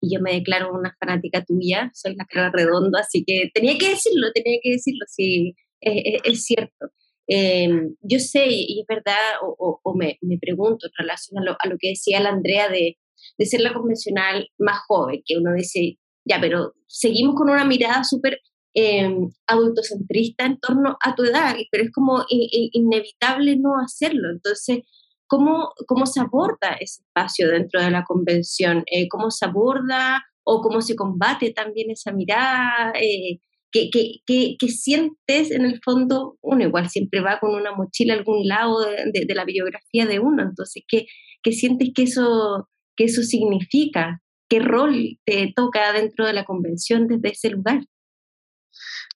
[0.00, 3.90] y yo me declaro una fanática tuya, soy la cara redonda, así que tenía que
[3.90, 6.88] decirlo, tenía que decirlo, sí, es, cierto.
[7.26, 11.52] Em, yo sé, y es verdad, o, o, me, me, pregunto en relación a lo,
[11.52, 12.98] a lo, que decía la Andrea de,
[13.38, 18.04] de ser la convencional más joven, que uno dice, ya, pero seguimos con una mirada
[18.04, 18.40] súper
[18.74, 19.08] eh,
[19.46, 24.30] adultocentrista en torno a tu edad, pero es como inevitable no hacerlo.
[24.30, 24.80] Entonces,
[25.26, 28.84] ¿cómo, ¿cómo se aborda ese espacio dentro de la convención?
[28.86, 32.92] Eh, ¿Cómo se aborda o cómo se combate también esa mirada?
[33.00, 36.36] Eh, ¿qué, qué, qué, sientes en el fondo?
[36.42, 40.20] Uno igual siempre va con una mochila a algún lado de, de, la biografía de
[40.20, 41.06] uno, entonces, ¿qué,
[41.42, 44.20] qué sientes que eso, que eso significa?
[44.48, 47.80] ¿Qué rol te toca dentro de la convención desde ese lugar?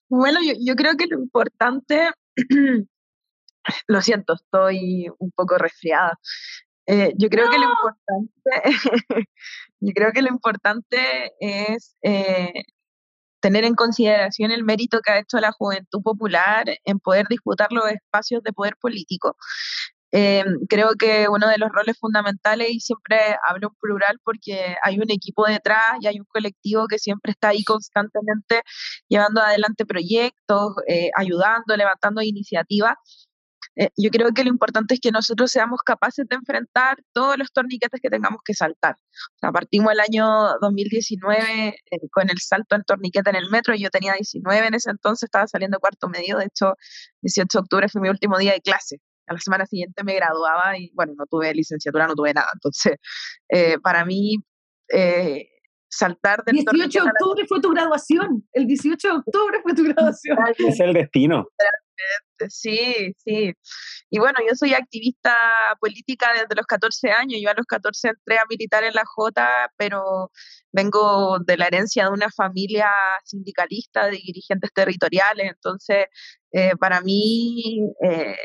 [0.09, 2.11] Bueno, yo, yo creo que lo importante,
[3.89, 6.19] lo siento, estoy un poco resfriada.
[6.87, 8.51] Eh, yo creo que lo importante,
[9.81, 12.53] yo creo que lo importante es eh,
[13.41, 17.91] tener en consideración el mérito que ha hecho la juventud popular en poder disputar los
[17.91, 19.37] espacios de poder político.
[20.13, 24.99] Eh, creo que uno de los roles fundamentales, y siempre hablo en plural porque hay
[24.99, 28.63] un equipo detrás y hay un colectivo que siempre está ahí constantemente
[29.09, 32.95] llevando adelante proyectos, eh, ayudando, levantando iniciativas.
[33.77, 37.53] Eh, yo creo que lo importante es que nosotros seamos capaces de enfrentar todos los
[37.53, 38.97] torniquetes que tengamos que saltar.
[39.37, 40.27] O sea, partimos el año
[40.63, 41.77] 2019
[42.11, 45.47] con el salto del torniquete en el metro, yo tenía 19 en ese entonces, estaba
[45.47, 46.75] saliendo cuarto medio, de hecho,
[47.23, 50.79] 18 de octubre fue mi último día de clase a la semana siguiente me graduaba
[50.79, 52.49] y bueno, no tuve licenciatura, no tuve nada.
[52.55, 52.97] Entonces,
[53.49, 54.37] eh, para mí,
[54.93, 55.49] eh,
[55.89, 58.47] saltar del 18 de octubre fue tu graduación.
[58.53, 60.39] El 18 de octubre fue tu graduación.
[60.59, 61.47] Es el destino.
[62.49, 63.55] Sí, sí.
[64.11, 65.35] Y bueno, yo soy activista
[65.81, 67.41] política desde los 14 años.
[67.43, 70.31] Yo a los 14 entré a militar en la J, pero
[70.73, 72.91] vengo de la herencia de una familia
[73.25, 75.51] sindicalista de dirigentes territoriales.
[75.51, 76.07] Entonces,
[76.53, 78.37] eh, para mí, eh,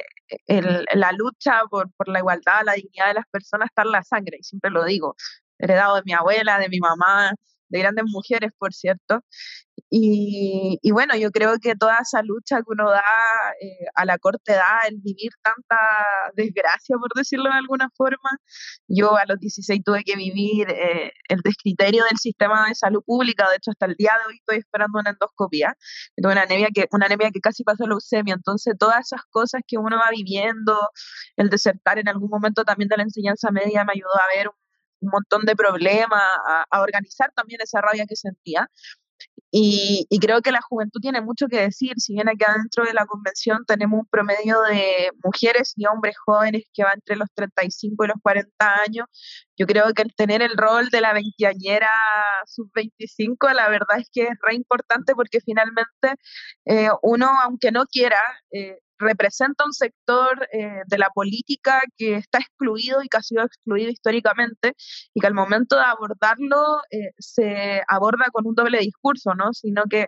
[0.48, 4.38] la lucha por, por la igualdad, la dignidad de las personas está en la sangre,
[4.40, 5.16] y siempre lo digo,
[5.58, 7.34] heredado de mi abuela, de mi mamá,
[7.72, 9.22] de grandes mujeres, por cierto.
[9.90, 13.04] Y, bueno, yo creo que toda esa lucha que uno da
[13.62, 15.78] eh, a la corte edad, el vivir tanta
[16.34, 18.30] desgracia, por decirlo de alguna forma,
[18.88, 23.50] yo a los 16 tuve que vivir eh, el descriterio del sistema de salud pública,
[23.50, 25.76] de hecho hasta el día de hoy estoy esperando una endoscopia,
[26.16, 29.62] tuve una anemia que, una anemia que casi pasó a leucemia, entonces todas esas cosas
[29.68, 30.80] que uno va viviendo,
[31.36, 34.61] el desertar en algún momento también de la enseñanza media me ayudó a ver un
[35.02, 36.22] un montón de problemas,
[36.72, 38.70] a, organizar también esa rabia que sentía.
[39.54, 43.06] Y, creo que la juventud tiene mucho que decir, si bien aquí adentro de la
[43.06, 48.08] convención tenemos un promedio de mujeres y hombres jóvenes que va entre los 35 y
[48.08, 49.08] los 40 años,
[49.58, 51.90] yo creo que el tener el rol de la veinteañera
[52.46, 56.16] sub-25, la verdad es que es re importante porque finalmente
[56.66, 58.20] eh, uno, aunque no quiera,
[58.52, 63.44] eh, representa un sector eh, de la política que está excluido y que ha sido
[63.44, 64.76] excluido históricamente
[65.14, 69.54] y que al momento de abordarlo eh, se aborda con un doble discurso, ¿no?
[69.54, 70.08] Sino que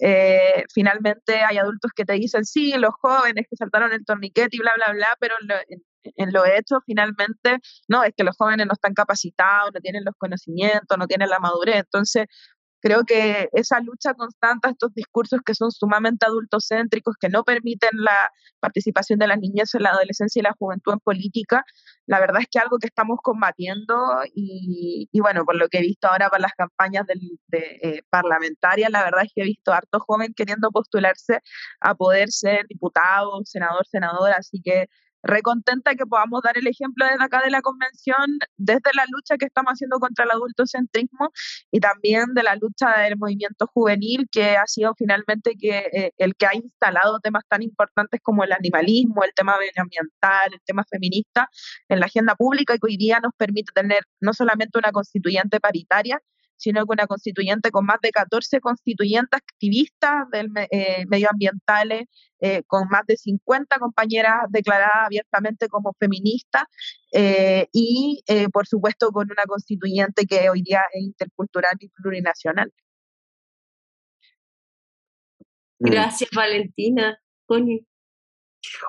[0.00, 4.58] eh, finalmente hay adultos que te dicen, sí, los jóvenes que saltaron el torniquete y
[4.60, 5.82] bla, bla, bla, pero en,
[6.16, 10.14] en lo hecho finalmente, no, es que los jóvenes no están capacitados, no tienen los
[10.16, 11.76] conocimientos, no tienen la madurez.
[11.76, 12.26] Entonces,
[12.80, 18.30] Creo que esa lucha constante, estos discursos que son sumamente adultocéntricos, que no permiten la
[18.60, 21.64] participación de las niñas en la adolescencia y la juventud en política,
[22.06, 23.96] la verdad es que algo que estamos combatiendo
[24.34, 27.18] y, bueno, por lo que he visto ahora para las campañas de,
[27.82, 31.40] eh, parlamentarias, la verdad es que he visto harto joven queriendo postularse
[31.80, 34.88] a poder ser diputado, senador, senadora, así que
[35.22, 39.46] recontenta que podamos dar el ejemplo desde acá de la convención, desde la lucha que
[39.46, 41.30] estamos haciendo contra el adultocentrismo
[41.70, 46.34] y también de la lucha del movimiento juvenil, que ha sido finalmente que, eh, el
[46.36, 51.48] que ha instalado temas tan importantes como el animalismo, el tema medioambiental, el tema feminista
[51.88, 55.60] en la agenda pública y que hoy día nos permite tener no solamente una constituyente
[55.60, 56.20] paritaria,
[56.58, 62.04] sino que una constituyente con más de 14 constituyentes activistas del, eh, medioambientales,
[62.40, 66.64] eh, con más de 50 compañeras declaradas abiertamente como feministas
[67.12, 72.72] eh, y, por supuesto, con una constituyente que hoy día es intercultural y plurinacional.
[75.78, 75.90] Mm.
[75.90, 77.18] Gracias, Valentina.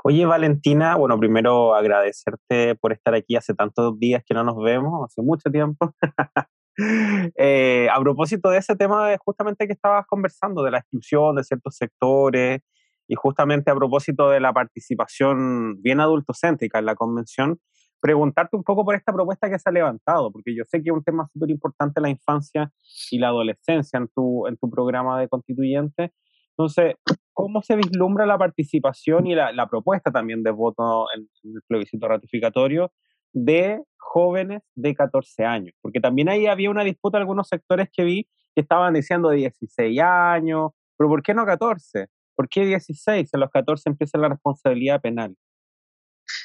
[0.04, 5.06] Oye, Valentina, bueno, primero agradecerte por estar aquí hace tantos días que no nos vemos,
[5.06, 5.94] hace mucho tiempo.
[7.38, 11.76] Eh, a propósito de ese tema justamente que estabas conversando, de la exclusión de ciertos
[11.76, 12.62] sectores
[13.08, 17.60] y justamente a propósito de la participación bien adultocéntrica en la convención,
[18.00, 20.96] preguntarte un poco por esta propuesta que se ha levantado, porque yo sé que es
[20.96, 22.72] un tema súper importante la infancia
[23.12, 26.14] y la adolescencia en tu, en tu programa de constituyente.
[26.52, 26.96] Entonces,
[27.34, 32.92] ¿cómo se vislumbra la participación y la, propuesta también de voto en el plebiscito ratificatorio
[33.34, 38.04] de jóvenes de 14 años, porque también ahí había una disputa en algunos sectores que
[38.04, 42.08] vi que estaban diciendo de 16 años, pero ¿por qué no 14?
[42.36, 43.30] ¿Por qué 16?
[43.34, 45.36] En los 14 empieza la responsabilidad penal.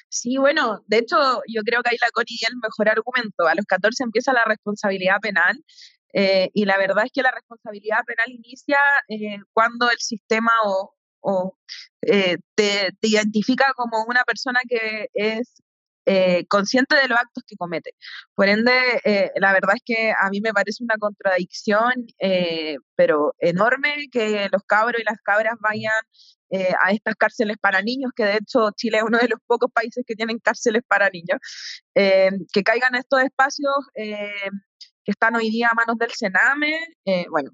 [0.08, 1.16] Sí, bueno, de hecho
[1.48, 3.46] yo creo que ahí la Connie dio el mejor argumento.
[3.46, 5.62] A los 14 empieza la responsabilidad penal
[6.12, 10.52] eh, y la verdad es que la responsabilidad penal inicia eh, cuando el sistema
[11.22, 11.56] o,
[12.02, 15.63] eh, te, te, identifica como una persona que es
[16.06, 17.92] eh, consciente de los actos que comete.
[18.34, 18.72] Por ende,
[19.04, 24.48] eh, la verdad es que a mí me parece una contradicción, eh, pero enorme, que
[24.52, 25.92] los cabros y las cabras vayan
[26.84, 30.04] a estas cárceles para niños, que de hecho Chile es uno de los pocos países
[30.06, 31.40] que tienen cárceles para niños,
[31.92, 36.78] que caigan estos espacios que están hoy día a manos del Sename,
[37.28, 37.50] bueno,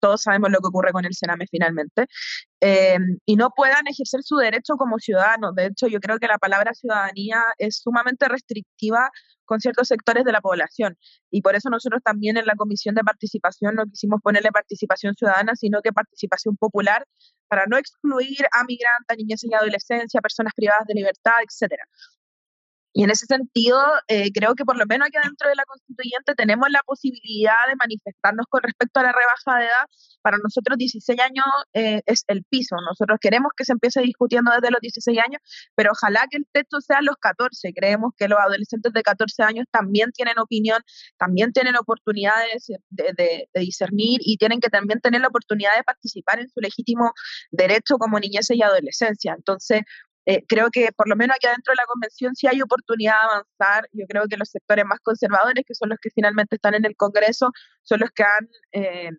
[0.00, 2.06] todos sabemos lo que ocurre con el Sename finalmente,
[2.60, 5.54] em, y no puedan ejercer su derecho como ciudadanos.
[5.54, 9.10] De hecho, yo creo que la palabra ciudadanía es sumamente restrictiva
[9.44, 10.96] con ciertos sectores de la población.
[11.30, 15.56] Y por eso nosotros también en la Comisión de Participación no quisimos ponerle participación ciudadana,
[15.56, 17.06] sino que participación popular
[17.48, 21.84] para no excluir a migrantes, niñez y adolescencia, personas privadas de libertad, etcétera.
[22.98, 26.34] Y en ese sentido, eh, creo que por lo menos aquí dentro de la constituyente
[26.34, 29.86] tenemos la posibilidad de manifestarnos con respecto a la rebaja de edad.
[30.20, 32.74] Para nosotros 16 años eh, es el piso.
[32.84, 35.40] Nosotros queremos que se empiece discutiendo desde los 16 años,
[35.76, 37.72] pero ojalá que el texto sea los 14.
[37.72, 40.82] Creemos que los adolescentes de 14 años también tienen opinión,
[41.18, 45.84] también tienen oportunidades de, de, de discernir y tienen que también tener la oportunidad de
[45.84, 47.12] participar en su legítimo
[47.52, 49.34] derecho como niñez y adolescencia.
[49.36, 49.82] Entonces,
[50.30, 53.28] eh, creo que por lo menos aquí adentro de la convención sí hay oportunidad de
[53.30, 53.88] avanzar.
[53.94, 56.94] Yo creo que los sectores más conservadores, que son los que finalmente están en el
[56.96, 57.50] Congreso,
[57.82, 59.10] son los que han eh,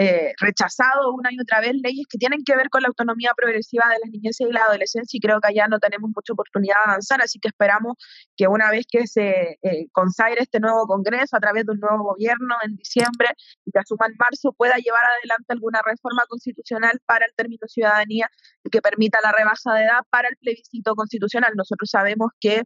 [0.00, 3.84] eh, rechazado una y otra vez leyes que tienen que ver con la autonomía progresiva
[3.88, 6.90] de las niñez y la adolescencia y creo que allá no tenemos mucha oportunidad de
[6.92, 7.96] avanzar, así que esperamos
[8.36, 12.04] que una vez que se eh, consagre este nuevo Congreso a través de un nuevo
[12.04, 13.30] gobierno en diciembre
[13.64, 18.30] y que asuma en marzo pueda llevar adelante alguna reforma constitucional para el término ciudadanía
[18.70, 21.54] que permita la rebaja de edad para el plebiscito constitucional.
[21.56, 22.62] Nosotros sabemos que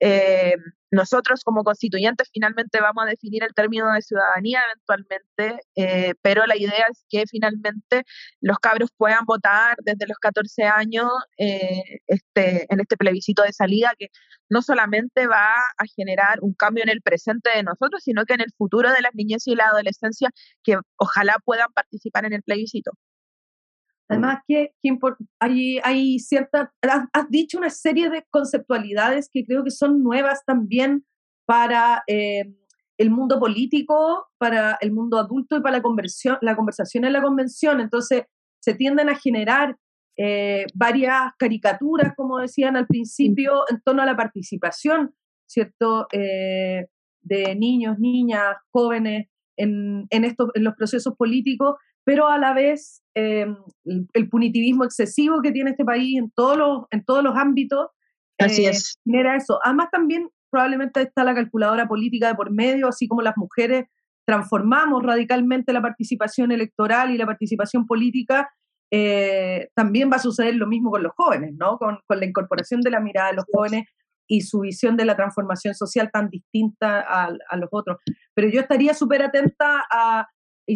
[0.00, 0.54] eh,
[0.90, 6.56] nosotros como constituyentes finalmente vamos a definir el término de ciudadanía eventualmente, eh, pero la
[6.56, 8.04] idea es que finalmente
[8.40, 11.08] los cabros puedan votar desde los 14 años
[11.38, 14.08] eh, este, en este plebiscito de salida que
[14.48, 18.40] no solamente va a generar un cambio en el presente de nosotros, sino que en
[18.40, 20.30] el futuro de las niñez y la adolescencia
[20.64, 22.92] que ojalá puedan participar en el plebiscito.
[24.10, 24.72] Además, que,
[25.38, 31.04] hay, hay cierta, has, dicho una serie de conceptualidades que creo que son nuevas también
[31.46, 32.52] para eh,
[32.98, 37.22] el mundo político, para el mundo adulto y para la, conversión, la conversación en la
[37.22, 37.80] convención.
[37.80, 38.24] Entonces,
[38.60, 39.76] se tienden a generar
[40.16, 45.14] eh, varias caricaturas, como decían al principio, en torno a la participación,
[45.46, 46.86] ¿cierto?, eh,
[47.22, 51.76] de niños, niñas, jóvenes en, en, estos, en los procesos políticos,
[52.10, 53.56] pero a la vez em,
[54.14, 57.86] el, punitivismo excesivo que tiene este país en todos los, en todos los ámbitos
[58.36, 58.98] Así eh, es.
[59.04, 59.60] genera eso.
[59.62, 63.84] Además también probablemente está la calculadora política de por medio, así como las mujeres
[64.26, 68.50] transformamos radicalmente la participación electoral y la participación política,
[68.90, 71.78] eh, también va a suceder lo mismo con los jóvenes, ¿no?
[71.78, 73.84] Con, la incorporación de la mirada de los jóvenes
[74.26, 77.98] y su visión de la transformación social tan distinta a, los otros.
[78.34, 80.26] Pero yo estaría súper atenta a,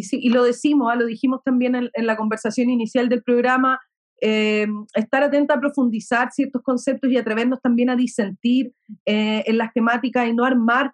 [0.01, 0.95] y, lo decimos, ¿ah?
[0.95, 3.79] lo dijimos también en, la conversación inicial del programa,
[4.21, 8.73] eh, estar atenta a profundizar ciertos conceptos y atrevernos también a disentir
[9.05, 10.93] eh, en las temáticas y no armar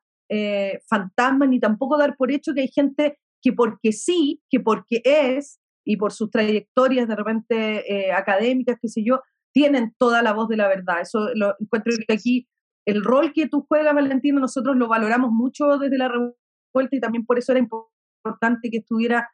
[0.88, 5.60] fantasmas ni tampoco dar por hecho que hay gente que porque sí, que porque es,
[5.86, 9.22] y por sus trayectorias de repente eh, académicas, qué sé yo,
[9.54, 11.02] tienen toda la voz de la verdad.
[11.02, 12.48] Eso lo encuentro que aquí
[12.86, 17.26] el rol que tú juegas, Valentino, nosotros lo valoramos mucho desde la revuelta y también
[17.26, 18.01] por eso era importante
[18.70, 19.30] que estuviera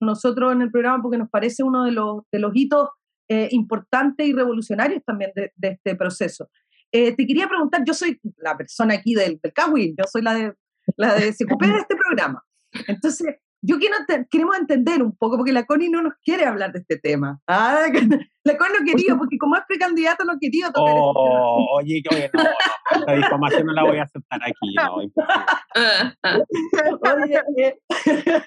[0.00, 2.88] nosotros en el programa porque nos parece uno de los, de los hitos
[3.28, 6.50] eh, importantes y revolucionarios también de, este proceso.
[6.90, 9.52] Eh, te quería preguntar, yo soy la persona aquí del, del
[9.96, 10.54] yo soy la de,
[10.96, 12.44] la de de este programa.
[12.88, 13.94] Entonces, yo quiero
[14.28, 17.38] queremos entender un poco, porque la CONI no nos quiere hablar de este tema.
[17.46, 17.86] Ah,
[18.44, 22.28] la CONI no quería, porque como es precandidato no quería tocar este oh, Oye, oye,
[22.34, 22.50] no, no,
[23.06, 24.94] la difamación no la voy a aceptar aquí, no,
[27.24, 27.78] oye, eh,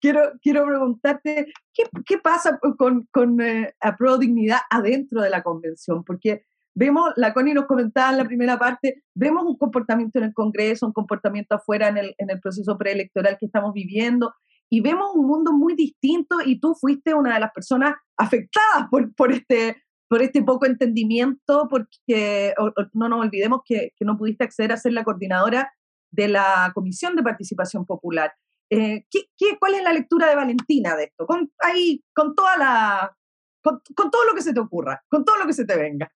[0.00, 6.04] quiero, quiero preguntarte, ¿qué, qué pasa con, con eh, Pro Dignidad adentro de la convención?
[6.04, 6.44] Porque
[6.74, 10.86] vemos, la Connie nos comentaba en la primera parte, vemos un comportamiento en el Congreso,
[10.86, 14.32] un comportamiento afuera en el, en el proceso preelectoral que estamos viviendo,
[14.72, 19.14] y vemos un mundo muy distinto y tú fuiste una de las personas afectadas por,
[19.14, 22.54] por, este, por este poco entendimiento, porque
[22.94, 25.70] no nos olvidemos que, que, no pudiste acceder a ser la coordinadora
[26.10, 28.32] de la Comisión de Participación Popular.
[28.70, 31.26] Eh, ¿qué, qué, cuál es la lectura de Valentina de esto?
[31.26, 33.14] Con, ahí, con, toda la,
[33.62, 36.10] con, todo lo que se te ocurra, con todo lo que se te venga.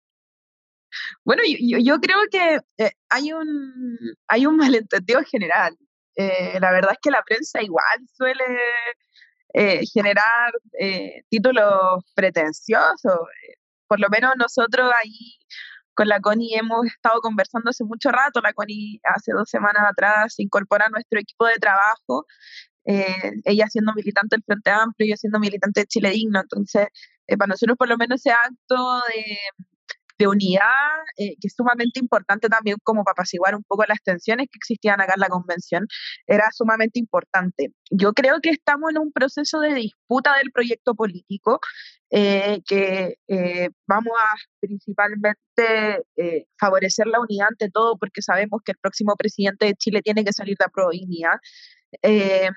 [1.27, 3.99] Bueno, yo, yo creo que eh, hay, un,
[4.29, 5.77] hay un malentendido general.
[6.17, 8.45] Eh, la verdad es que la prensa igual suele
[9.55, 13.21] eh, generar eh, títulos pretenciosos.
[13.87, 15.39] Por lo menos nosotros ahí
[15.95, 18.41] con la CONI hemos estado conversando hace mucho rato.
[18.41, 22.27] La CONI hace dos semanas atrás se incorpora a nuestro equipo de trabajo.
[22.85, 26.41] ella siendo militante del Frente Amplio, yo siendo militante de Chile Digno.
[26.41, 26.89] Entonces,
[27.39, 29.39] para nosotros por lo menos ese acto de
[30.19, 30.63] de unidad,
[31.19, 35.01] eh, que es sumamente importante también como para apaciguar un poco las tensiones que existían
[35.01, 35.87] acá en la convención,
[36.27, 37.73] era sumamente importante.
[37.91, 41.61] Yo creo que estamos en un proceso de disputa del proyecto político,
[42.11, 46.05] eh, que eh, vamos a principalmente
[46.59, 50.33] favorecer la unidad ante todo, porque sabemos que el próximo presidente de Chile tiene que
[50.33, 51.41] salir de la provincia.
[52.03, 52.51] Eh,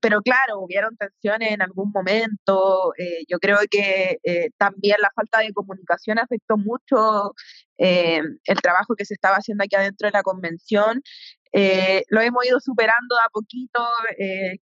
[0.00, 2.92] pero claro, hubieron tensiones en algún momento.
[2.98, 7.34] Eh, yo creo que eh, también la falta de comunicación afectó mucho
[7.78, 11.02] el trabajo que se estaba haciendo aquí adentro de la convención.
[11.52, 13.86] lo hemos ido superando a poquito.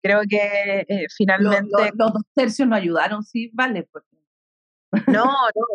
[0.01, 0.85] creo que
[1.15, 1.91] finalmente.
[1.95, 4.03] Los, dos tercios nos ayudaron, sí, vale, pues
[5.07, 5.65] no, no.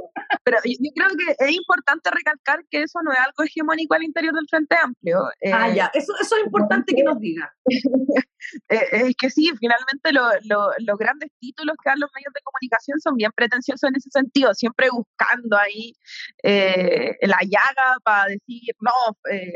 [0.45, 4.35] Pero yo creo que es importante recalcar que eso no es algo hegemónico al interior
[4.35, 5.19] del Frente Amplio.
[5.53, 5.91] ah, eh, ya.
[5.95, 7.53] Eso, eso es importante que nos diga.
[8.71, 13.15] Eh, es que sí, finalmente los grandes títulos que dan los medios de comunicación son
[13.15, 15.93] bien pretenciosos en ese sentido, siempre buscando ahí
[16.43, 18.91] eh, la llaga para decir, no,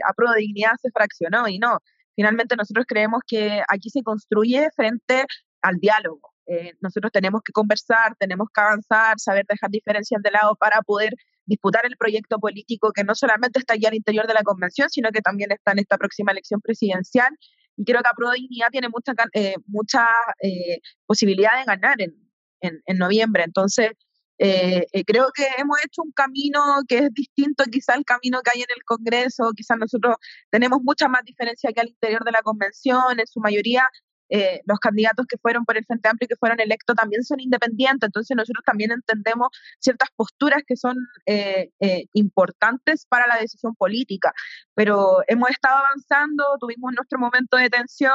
[0.06, 1.78] a prueba de dignidad se fraccionó y no.
[2.14, 5.24] Finalmente nosotros creemos que aquí se construye frente
[5.62, 10.54] al diálogo eh, nosotros tenemos que conversar, tenemos que avanzar, saber dejar diferencias de lado
[10.56, 11.14] para poder
[11.46, 15.10] disputar el proyecto político que no solamente está allá al interior de la convención, sino
[15.10, 17.30] que también está en esta próxima elección presidencial.
[17.76, 20.06] Y creo que Pro Dignidad tiene mucha, eh, mucha
[20.42, 22.14] eh, posibilidad de ganar en,
[22.60, 23.44] en, noviembre.
[23.44, 23.90] Entonces,
[24.38, 28.68] creo que hemos hecho un camino que es distinto quizá al camino que hay en
[28.74, 30.16] el Congreso, quizás nosotros
[30.50, 33.86] tenemos mucha más diferencia que al interior de la convención, en su mayoría
[34.28, 37.40] eh, los candidatos que fueron por el Frente Amplio y que fueron electos también son
[37.40, 39.48] independientes, entonces nosotros también entendemos
[39.78, 40.96] ciertas posturas que son
[41.26, 44.32] eh, eh, importantes para la decisión política,
[44.74, 48.12] pero hemos estado avanzando, tuvimos nuestro momento de tensión,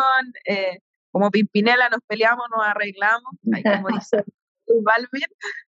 [1.12, 4.24] como Pimpinela nos peleamos, nos arreglamos, como dice
[4.84, 5.24] Balvin,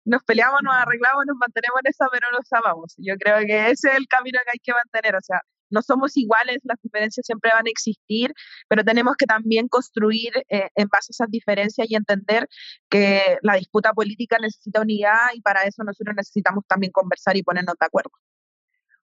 [0.05, 2.95] nos peleamos, nos arreglamos, nos mantenemos en esa, pero nos amamos.
[2.97, 6.15] Yo creo que ese es el camino que hay que mantener, o sea, no somos
[6.17, 8.33] iguales, las diferencias siempre van a existir,
[8.67, 12.47] pero tenemos que también construir eh, en base a esas diferencias y entender
[12.89, 17.75] que la disputa política necesita unidad y para eso nosotros necesitamos también conversar y ponernos
[17.79, 18.11] de acuerdo.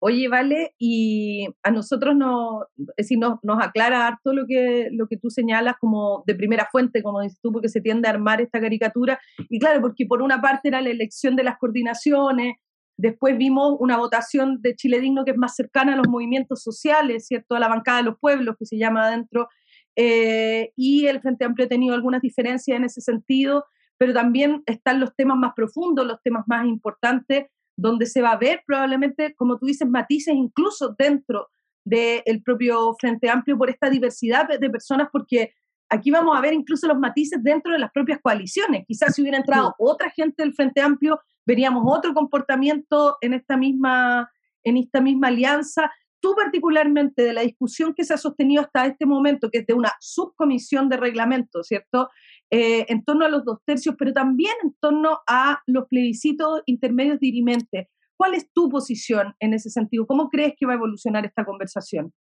[0.05, 2.65] Oye, Vale, y a nosotros nos,
[2.97, 7.05] es nos, nos aclara harto lo que, lo que tú señalas como de primera fuente,
[7.05, 9.21] como dices tú, porque se tiende a armar esta caricatura.
[9.49, 12.57] Y claro, porque por una parte era la elección de las coordinaciones,
[12.97, 17.27] Después vimos una votación de Chile Digno que es más cercana a los movimientos sociales,
[17.27, 17.55] ¿cierto?
[17.55, 19.49] A la bancada de los pueblos, que se llama adentro.
[19.97, 23.67] eh, y el Frente Amplio ha tenido algunas diferencias en ese sentido,
[23.99, 28.39] pero también están los temas más profundos, los temas más importantes, donde se va a
[28.39, 31.49] ver probablemente, como tú dices, matices incluso dentro
[31.85, 35.53] del propio Frente Amplio por esta diversidad de personas, porque
[35.93, 38.85] aquí vamos a ver incluso los matices dentro de las propias coaliciones.
[38.87, 44.31] Quizás si hubiera entrado otra gente del Frente Amplio, veríamos otro comportamiento en esta misma,
[44.65, 45.93] en esta misma alianza.
[46.21, 49.75] Tú particularmente de la discusión que se ha sostenido hasta este momento, que es de
[49.75, 52.09] una subcomisión de reglamento, ¿cierto?
[52.51, 57.19] Eh, en torno a los dos tercios, pero también en torno a los plebiscitos intermedios
[57.21, 57.89] dirimentes.
[58.17, 60.07] ¿Cuál es tu posición en ese sentido?
[60.07, 62.13] ¿Cómo crees que va a evolucionar esta conversación?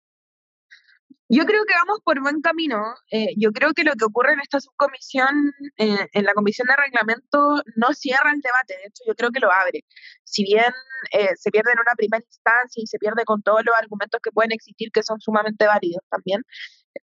[1.33, 2.83] Yo creo que vamos por buen camino.
[3.13, 6.75] Eh, yo creo que lo que ocurre en esta subcomisión, eh, en la comisión de
[6.75, 8.75] reglamento, no cierra el debate.
[8.75, 9.85] De hecho, yo creo que lo abre.
[10.25, 10.73] Si bien
[11.13, 14.33] eh, se pierde en una primera instancia y se pierde con todos los argumentos que
[14.33, 16.43] pueden existir, que son sumamente válidos también,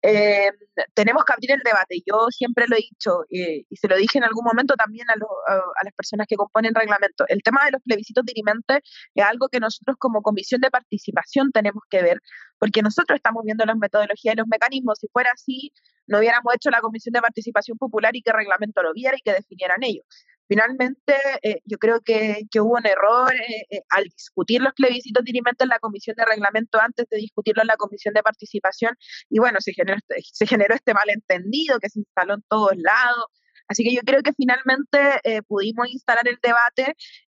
[0.01, 0.51] eh,
[0.93, 2.01] tenemos que abrir el debate.
[2.05, 5.15] Yo siempre lo he dicho eh, y se lo dije en algún momento también a,
[5.15, 7.25] las personas que componen reglamento.
[7.27, 8.79] El tema de los plebiscitos dirimentes
[9.13, 12.19] es algo que nosotros como comisión de participación tenemos que ver,
[12.59, 14.99] porque nosotros estamos viendo las metodologías y los mecanismos.
[14.99, 15.71] Si fuera así,
[16.07, 19.33] no hubiéramos hecho la comisión de participación popular y que reglamento lo viera y que
[19.33, 20.05] definieran ellos.
[20.47, 25.65] Finalmente, eh, yo creo que, hubo un error eh, eh, al discutir los plebiscitos dirimentes
[25.65, 28.95] en la comisión de reglamento antes de discutirlo en la comisión de participación
[29.29, 33.25] y bueno, se generó este, se generó este malentendido que se instaló en todos lados.
[33.67, 34.99] Así que yo creo que finalmente
[35.47, 36.95] pudimos instalar el debate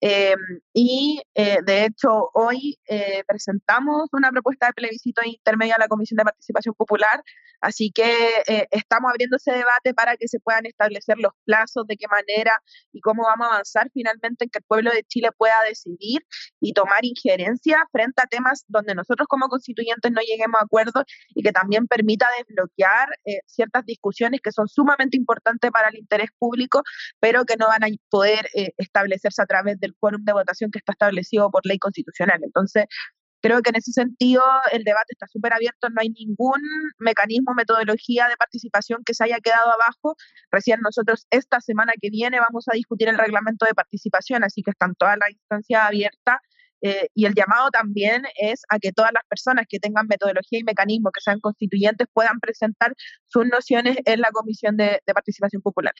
[0.07, 0.37] Em,
[0.71, 6.17] y eh, de hecho, hoy eh, presentamos una propuesta de plebiscito intermedio a la Comisión
[6.17, 7.23] de Participación Popular,
[7.59, 8.13] así que
[8.47, 12.51] eh, estamos abriendo ese debate para que se puedan establecer los plazos, de qué manera
[12.93, 16.21] y cómo vamos a avanzar finalmente en que el pueblo de Chile pueda decidir
[16.59, 21.41] y tomar injerencia frente a temas donde nosotros como constituyentes no lleguemos a acuerdo y
[21.41, 23.09] que también permita desbloquear
[23.47, 26.83] ciertas discusiones que son sumamente importantes para el interés público,
[27.19, 28.47] pero que no van a poder
[28.77, 32.39] establecerse a través del quórum de votación que está establecido por ley constitucional.
[32.43, 32.85] Entonces,
[33.45, 34.41] creo que en ese sentido
[34.71, 36.61] el debate está súper abierto, no hay ningún
[36.97, 40.15] mecanismo, metodología de participación que se haya quedado abajo.
[40.51, 44.71] Recién nosotros esta semana que viene vamos a discutir el reglamento de participación, así que
[44.71, 46.37] están todas las instancias abiertas.
[46.81, 50.63] Eh, y el llamado también es a que todas las personas que tengan metodología y
[50.63, 52.93] mecanismos que sean constituyentes puedan presentar
[53.27, 55.93] sus nociones en la Comisión de Participación Popular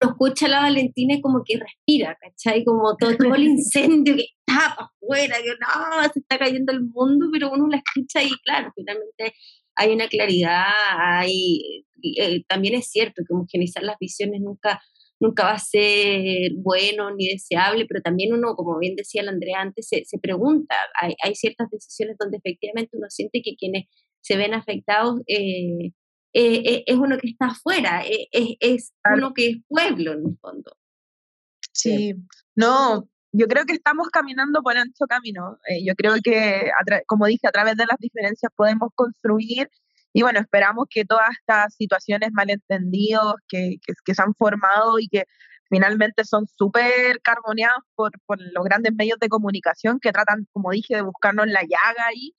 [0.00, 2.64] lo escucha la Valentina y como que respira, ¿cachai?
[2.64, 7.26] Como todo, el incendio que está para afuera, que no, se está cayendo el mundo,
[7.32, 9.34] pero uno la escucha y claro, finalmente
[9.74, 10.66] hay una claridad,
[10.98, 14.80] hay, eh, también es cierto que homogenizar las visiones nunca,
[15.20, 19.60] nunca va a ser bueno ni deseable, pero también uno, como bien decía la Andrea
[19.60, 23.84] antes, se, se pregunta, hay, hay, ciertas decisiones donde efectivamente uno siente que quienes
[24.20, 25.92] se ven afectados eh,
[26.40, 28.28] eh, eh, es uno que está afuera, eh,
[28.60, 30.70] es, uno que es pueblo en el fondo.
[31.72, 32.14] Sí,
[32.54, 35.58] no, yo creo que estamos caminando por ancho camino.
[35.84, 36.70] yo creo que,
[37.06, 39.68] como dije, a través de las diferencias podemos construir
[40.12, 45.24] y bueno, esperamos que todas estas situaciones malentendidos que, que, se han formado y que
[45.68, 50.94] finalmente son súper carboneados por, por, los grandes medios de comunicación que tratan, como dije,
[50.94, 52.32] de buscarnos la llaga ahí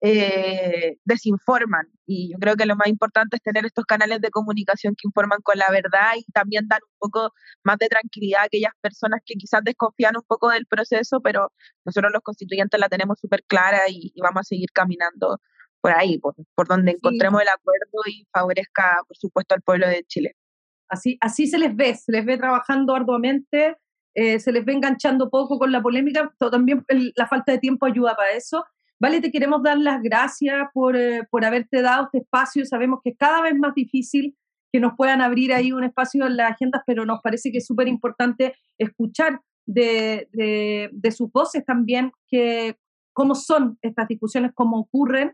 [0.00, 1.86] eh, desinforman.
[2.06, 5.40] Y yo creo que lo más importante es tener estos canales de comunicación que informan
[5.42, 7.32] con la verdad y también dan un poco
[7.64, 11.52] más de tranquilidad a aquellas personas que quizás desconfían un poco del proceso, pero
[11.84, 15.38] nosotros los constituyentes la tenemos súper clara y, vamos a seguir caminando
[15.80, 16.34] por ahí, por,
[16.68, 20.36] donde encontremos el acuerdo y favorezca, por supuesto, al pueblo de Chile.
[20.88, 23.76] Así, así se les ve, se les ve trabajando arduamente,
[24.14, 26.84] eh, se les ve enganchando poco con la polémica, pero también
[27.16, 28.64] la falta de tiempo ayuda para eso.
[28.98, 32.64] Vale, te queremos dar las gracias por, eh, por haberte dado este espacio.
[32.64, 34.36] Sabemos que es cada vez más difícil
[34.72, 37.66] que nos puedan abrir ahí un espacio en las agendas, pero nos parece que es
[37.66, 42.76] súper importante escuchar de, de, sus voces también que,
[43.12, 45.32] cómo son estas discusiones, cómo ocurren.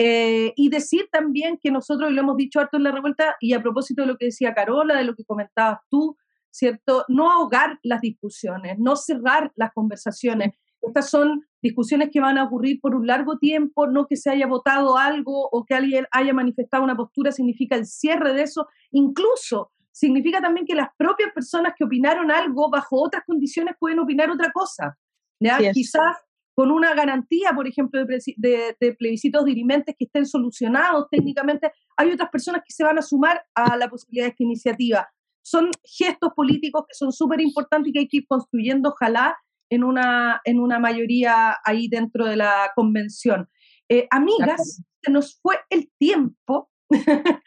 [0.00, 3.52] Eh, y decir también que nosotros, y lo hemos dicho harto en la revuelta, y
[3.54, 6.16] a propósito de lo que decía Carola, de lo que comentabas tú,
[6.50, 7.04] ¿cierto?
[7.08, 10.52] No ahogar las discusiones, no cerrar las conversaciones.
[10.80, 14.46] Estas son discusiones que van a ocurrir por un largo tiempo, no que se haya
[14.46, 19.72] votado algo o que alguien haya manifestado una postura significa el cierre de eso, incluso
[19.90, 24.52] significa también que las propias personas que opinaron algo bajo otras condiciones pueden opinar otra
[24.52, 24.96] cosa.
[25.40, 25.58] ¿ya?
[25.72, 26.16] Quizás
[26.54, 32.30] con una garantía, por ejemplo, de, de, plebiscitos dirimentes que estén solucionados técnicamente, hay otras
[32.30, 35.08] personas que se van a sumar a la posibilidad de esta iniciativa.
[35.42, 39.36] Son gestos políticos que son súper importantes y que hay que ir construyendo, ojalá,
[39.70, 43.48] en una, en una mayoría ahí dentro de la convención.
[43.88, 46.70] Eh, amigas, se nos fue el tiempo,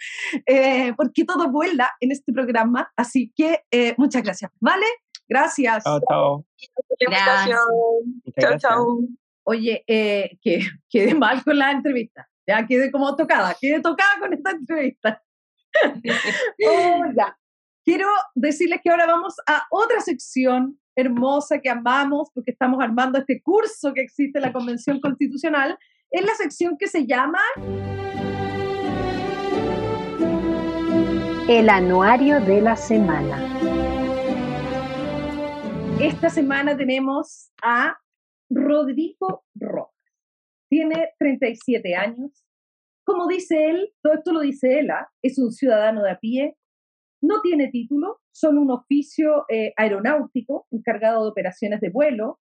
[0.45, 2.91] eh, porque todo vuela en este programa.
[2.95, 4.51] Así que eh, muchas gracias.
[4.59, 4.86] ¿Vale?
[5.28, 5.84] Gracias.
[5.84, 6.45] Chao, chao.
[8.39, 8.99] Chao, chao.
[9.43, 10.59] Oye, eh, que
[10.89, 12.28] quedé mal con la entrevista.
[12.47, 15.24] Ya quedé como tocada, quedé tocada con esta entrevista.
[16.67, 17.38] oh, ya.
[17.91, 23.41] Quiero decirles que ahora vamos a otra sección hermosa que amamos porque estamos armando este
[23.41, 25.77] curso que existe en la Convención Constitucional.
[26.09, 27.41] Es la sección que se llama
[31.49, 33.37] El anuario de la semana.
[35.99, 37.97] Esta semana tenemos a
[38.49, 39.91] Rodrigo Rojas.
[40.69, 42.45] Tiene 37 años.
[43.03, 45.11] Como dice él, todo esto lo dice él, ¿ah?
[45.21, 46.55] es un ciudadano de a pie,
[47.22, 52.39] no tiene título, solo un oficio eh, aeronáutico encargado de operaciones de vuelo,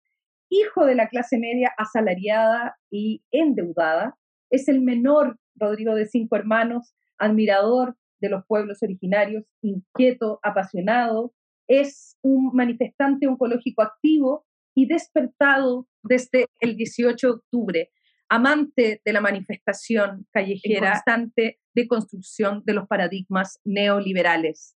[0.49, 4.19] hijo de la clase media asalariada y endeudada,
[4.51, 11.33] es el menor, Rodrigo, de cinco hermanos, admirador de los pueblos originarios, inquieto, apasionado,
[11.69, 14.45] es un manifestante oncológico activo
[14.75, 17.91] y despertado desde el 18 de octubre,
[18.33, 24.75] amante de la manifestación callejera, constante de construcción de los paradigmas neoliberales.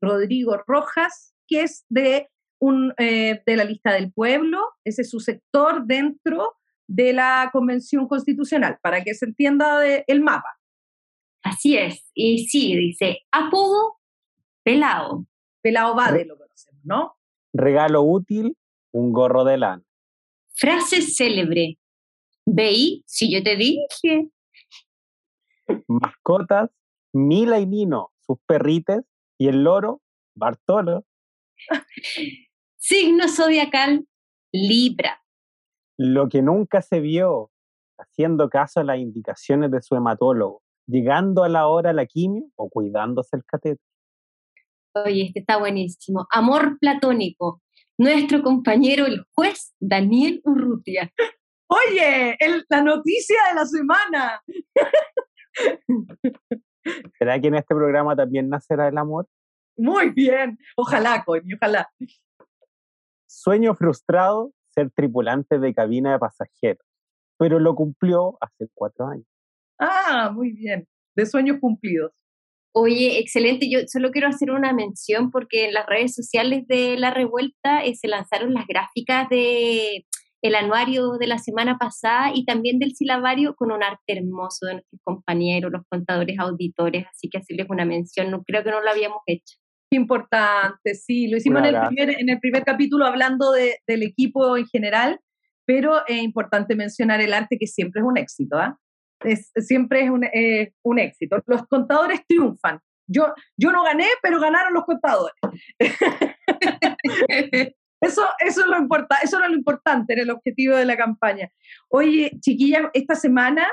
[0.00, 2.28] Rodrigo Rojas, que es de,
[2.60, 6.54] un, eh, de la lista del pueblo, ese es su sector dentro
[6.86, 10.60] de la Convención Constitucional, para que se entienda el mapa.
[11.42, 13.96] Así es, y sí, dice, apodo,
[14.62, 15.26] pelado.
[15.62, 17.16] Pelado Bade lo conocemos, ¿no?
[17.52, 18.56] Regalo útil,
[18.92, 19.82] un gorro de lana.
[20.54, 21.78] Frase célebre,
[22.46, 24.30] veí si yo te dije.
[25.88, 26.70] Mascotas,
[27.12, 29.02] Mila y Nino, sus perrites,
[29.38, 30.02] y el loro,
[30.34, 31.04] Bartolo.
[32.76, 34.06] Signo zodiacal,
[34.52, 35.22] Libra.
[35.96, 37.50] Lo que nunca se vio,
[37.98, 42.68] haciendo caso a las indicaciones de su hematólogo, llegando a la hora la quimio o
[42.68, 43.78] cuidándose el catéter.
[44.94, 46.26] Oye, este está buenísimo.
[46.30, 47.62] Amor platónico.
[47.98, 51.12] Nuestro compañero, el juez Daniel Urrutia.
[51.68, 52.36] Oye,
[52.68, 54.42] la noticia de la semana.
[57.18, 59.26] ¿Será que en este programa también nacerá el amor?
[59.76, 60.58] Muy bien.
[60.76, 61.88] Ojalá, coño, ojalá.
[63.26, 66.86] Sueño frustrado, ser tripulante de cabina de pasajeros,
[67.38, 69.26] pero lo cumplió hace cuatro años.
[69.78, 70.86] Ah, muy bien.
[71.16, 72.12] De sueños cumplidos.
[72.76, 73.70] Oye, excelente.
[73.70, 77.94] Yo solo quiero hacer una mención porque en las redes sociales de La Revuelta eh,
[77.94, 80.04] se lanzaron las gráficas de
[80.44, 84.74] el anuario de la semana pasada y también del silabario con un arte hermoso de
[84.74, 88.90] nuestros compañeros, los contadores auditores, así que hacerles una mención, no, creo que no lo
[88.90, 89.56] habíamos hecho.
[89.90, 94.58] Importante, sí, lo hicimos en el, primer, en el, primer, capítulo hablando de, del equipo
[94.58, 95.18] en general,
[95.64, 98.78] pero es importante mencionar el arte que siempre es un éxito, ¿ah?
[99.20, 101.38] Es, siempre es un, eh, un éxito.
[101.46, 102.80] Los contadores triunfan.
[103.06, 105.34] Yo, yo no gané, pero ganaron los contadores.
[108.04, 111.50] Eso, eso, es lo importa, eso era lo importante, era el objetivo de la campaña.
[111.88, 113.66] Oye, chiquilla, esta semana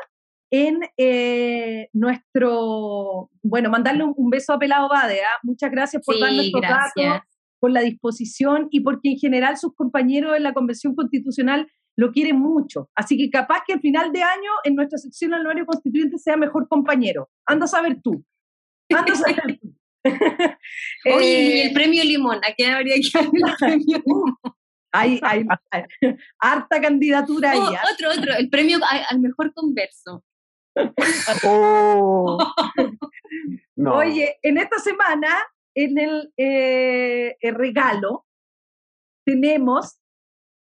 [0.51, 5.39] en eh, nuestro, bueno, mandarle un, beso a Pelado Bade, ¿ah?
[5.43, 7.21] muchas gracias por darnos estos datos,
[7.59, 12.39] por la disposición y porque en general sus compañeros en la Convención Constitucional lo quieren
[12.39, 12.89] mucho.
[12.95, 16.67] Así que capaz que al final de año en nuestra sección anuario constituyente sea mejor
[16.67, 17.29] compañero.
[17.45, 18.25] Anda a saber tú.
[18.89, 19.75] Anda a saber tú.
[21.06, 24.36] Oye, y el eh, premio Limón, ¿a quién habría que darle el premio Limón?
[24.93, 25.45] Hay, hay,
[26.39, 27.60] harta candidatura ahí.
[27.60, 27.82] Oh, ¿ah?
[27.93, 28.78] otro, otro, el premio
[29.10, 30.24] al mejor converso.
[31.45, 32.38] Oh.
[33.86, 35.30] Oye, en esta semana,
[35.76, 38.26] en el, eh, el, regalo,
[39.26, 39.99] tenemos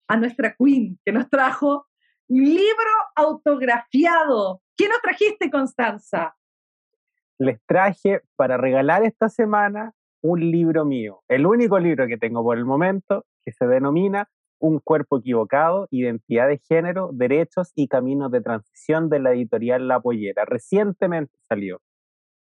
[0.09, 1.87] a nuestra Queen, que nos trajo
[2.29, 4.63] un libro autografiado.
[4.77, 6.35] ¿Qué nos trajiste, Constanza?
[7.39, 12.57] Les traje para regalar esta semana un libro mío, el único libro que tengo por
[12.57, 14.29] el momento, que se denomina
[14.59, 20.01] Un cuerpo equivocado, identidad de género, derechos y caminos de transición de la editorial La
[20.01, 20.47] Pollera.
[20.47, 21.83] Recientemente salió.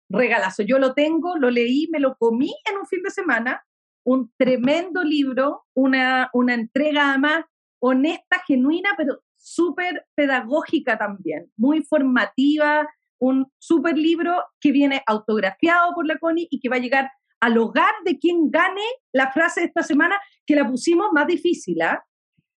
[0.08, 3.66] Regalazo, yo lo tengo, lo leí, me lo comí en un fin de semana,
[4.04, 7.44] un tremendo libro, una, una entrega además
[7.80, 16.06] honesta, genuina, pero súper pedagógica también, muy formativa, un super libro que viene autografiado por
[16.06, 17.10] la Connie y que va a llegar
[17.40, 21.80] al hogar de quien gane la frase de esta semana, que la pusimos más difícil.
[21.82, 22.04] ¿ah?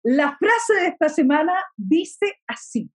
[0.02, 2.90] La frase de esta semana dice así,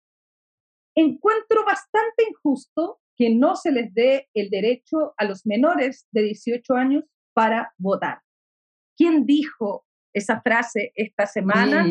[0.95, 6.75] encuentro bastante injusto que no se les dé el derecho a los menores de 18
[6.75, 7.05] años
[7.35, 8.21] para votar.
[8.97, 11.87] ¿Quién dijo esa frase esta semana?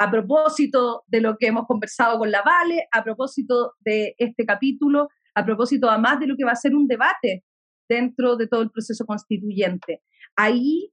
[0.00, 5.08] A propósito de lo que hemos conversado con la Vale, a propósito de este capítulo,
[5.34, 7.44] a propósito además de lo que va a ser un debate
[7.86, 10.02] dentro de todo el proceso constituyente.
[10.36, 10.90] Ahí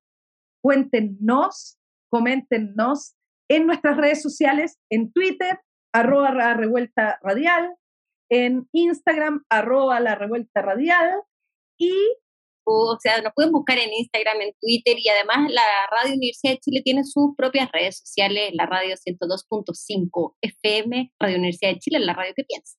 [0.62, 1.80] cuéntenos,
[2.10, 3.16] coméntenos
[3.50, 5.58] en nuestras redes sociales, en Twitter,
[5.94, 7.76] arroba la revuelta radial,
[8.30, 11.22] en Instagram, arroba la revuelta radial,
[11.80, 11.94] y
[12.68, 15.62] o sea, nos pueden buscar en Instagram, en Twitter y además la
[15.92, 21.72] Radio Universidad de Chile tiene sus propias redes sociales, la radio 102.5 FM, Radio Universidad
[21.72, 22.78] de Chile, la radio que piensa.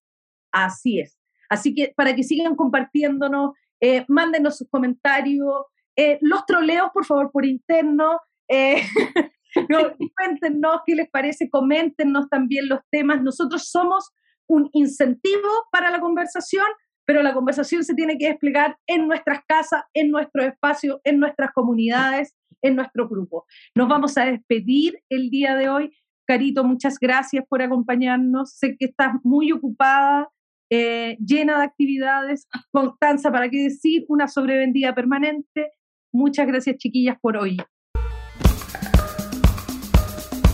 [0.52, 1.18] Así es.
[1.48, 5.64] Así que para que sigan compartiéndonos, eh, mándenos sus comentarios,
[5.96, 8.20] eh, los troleos, por favor, por interno.
[8.48, 8.82] Eh,
[10.16, 13.22] cuéntenos qué les parece, coméntenos también los temas.
[13.22, 14.10] Nosotros somos
[14.46, 16.66] un incentivo para la conversación,
[17.08, 21.52] pero la conversación se tiene que desplegar en nuestras casas, en nuestros espacios, en nuestras
[21.52, 23.46] comunidades, en nuestro grupo.
[23.74, 25.96] Nos vamos a despedir el día de hoy.
[26.26, 28.52] Carito, muchas gracias por acompañarnos.
[28.52, 30.28] Sé que estás muy ocupada,
[30.68, 32.46] eh, llena de actividades.
[32.72, 34.04] Constanza, ¿para qué decir?
[34.08, 35.70] Una sobrevendida permanente.
[36.12, 37.56] Muchas gracias, chiquillas, por hoy.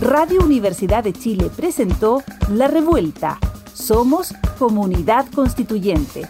[0.00, 3.40] Radio Universidad de Chile presentó La Revuelta.
[3.74, 6.28] Somos Comunidad Constituyente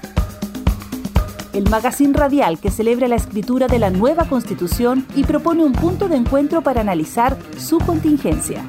[1.54, 6.08] el magazine radial que celebra la escritura de la nueva constitución y propone un punto
[6.08, 8.64] de encuentro para analizar su contingencia.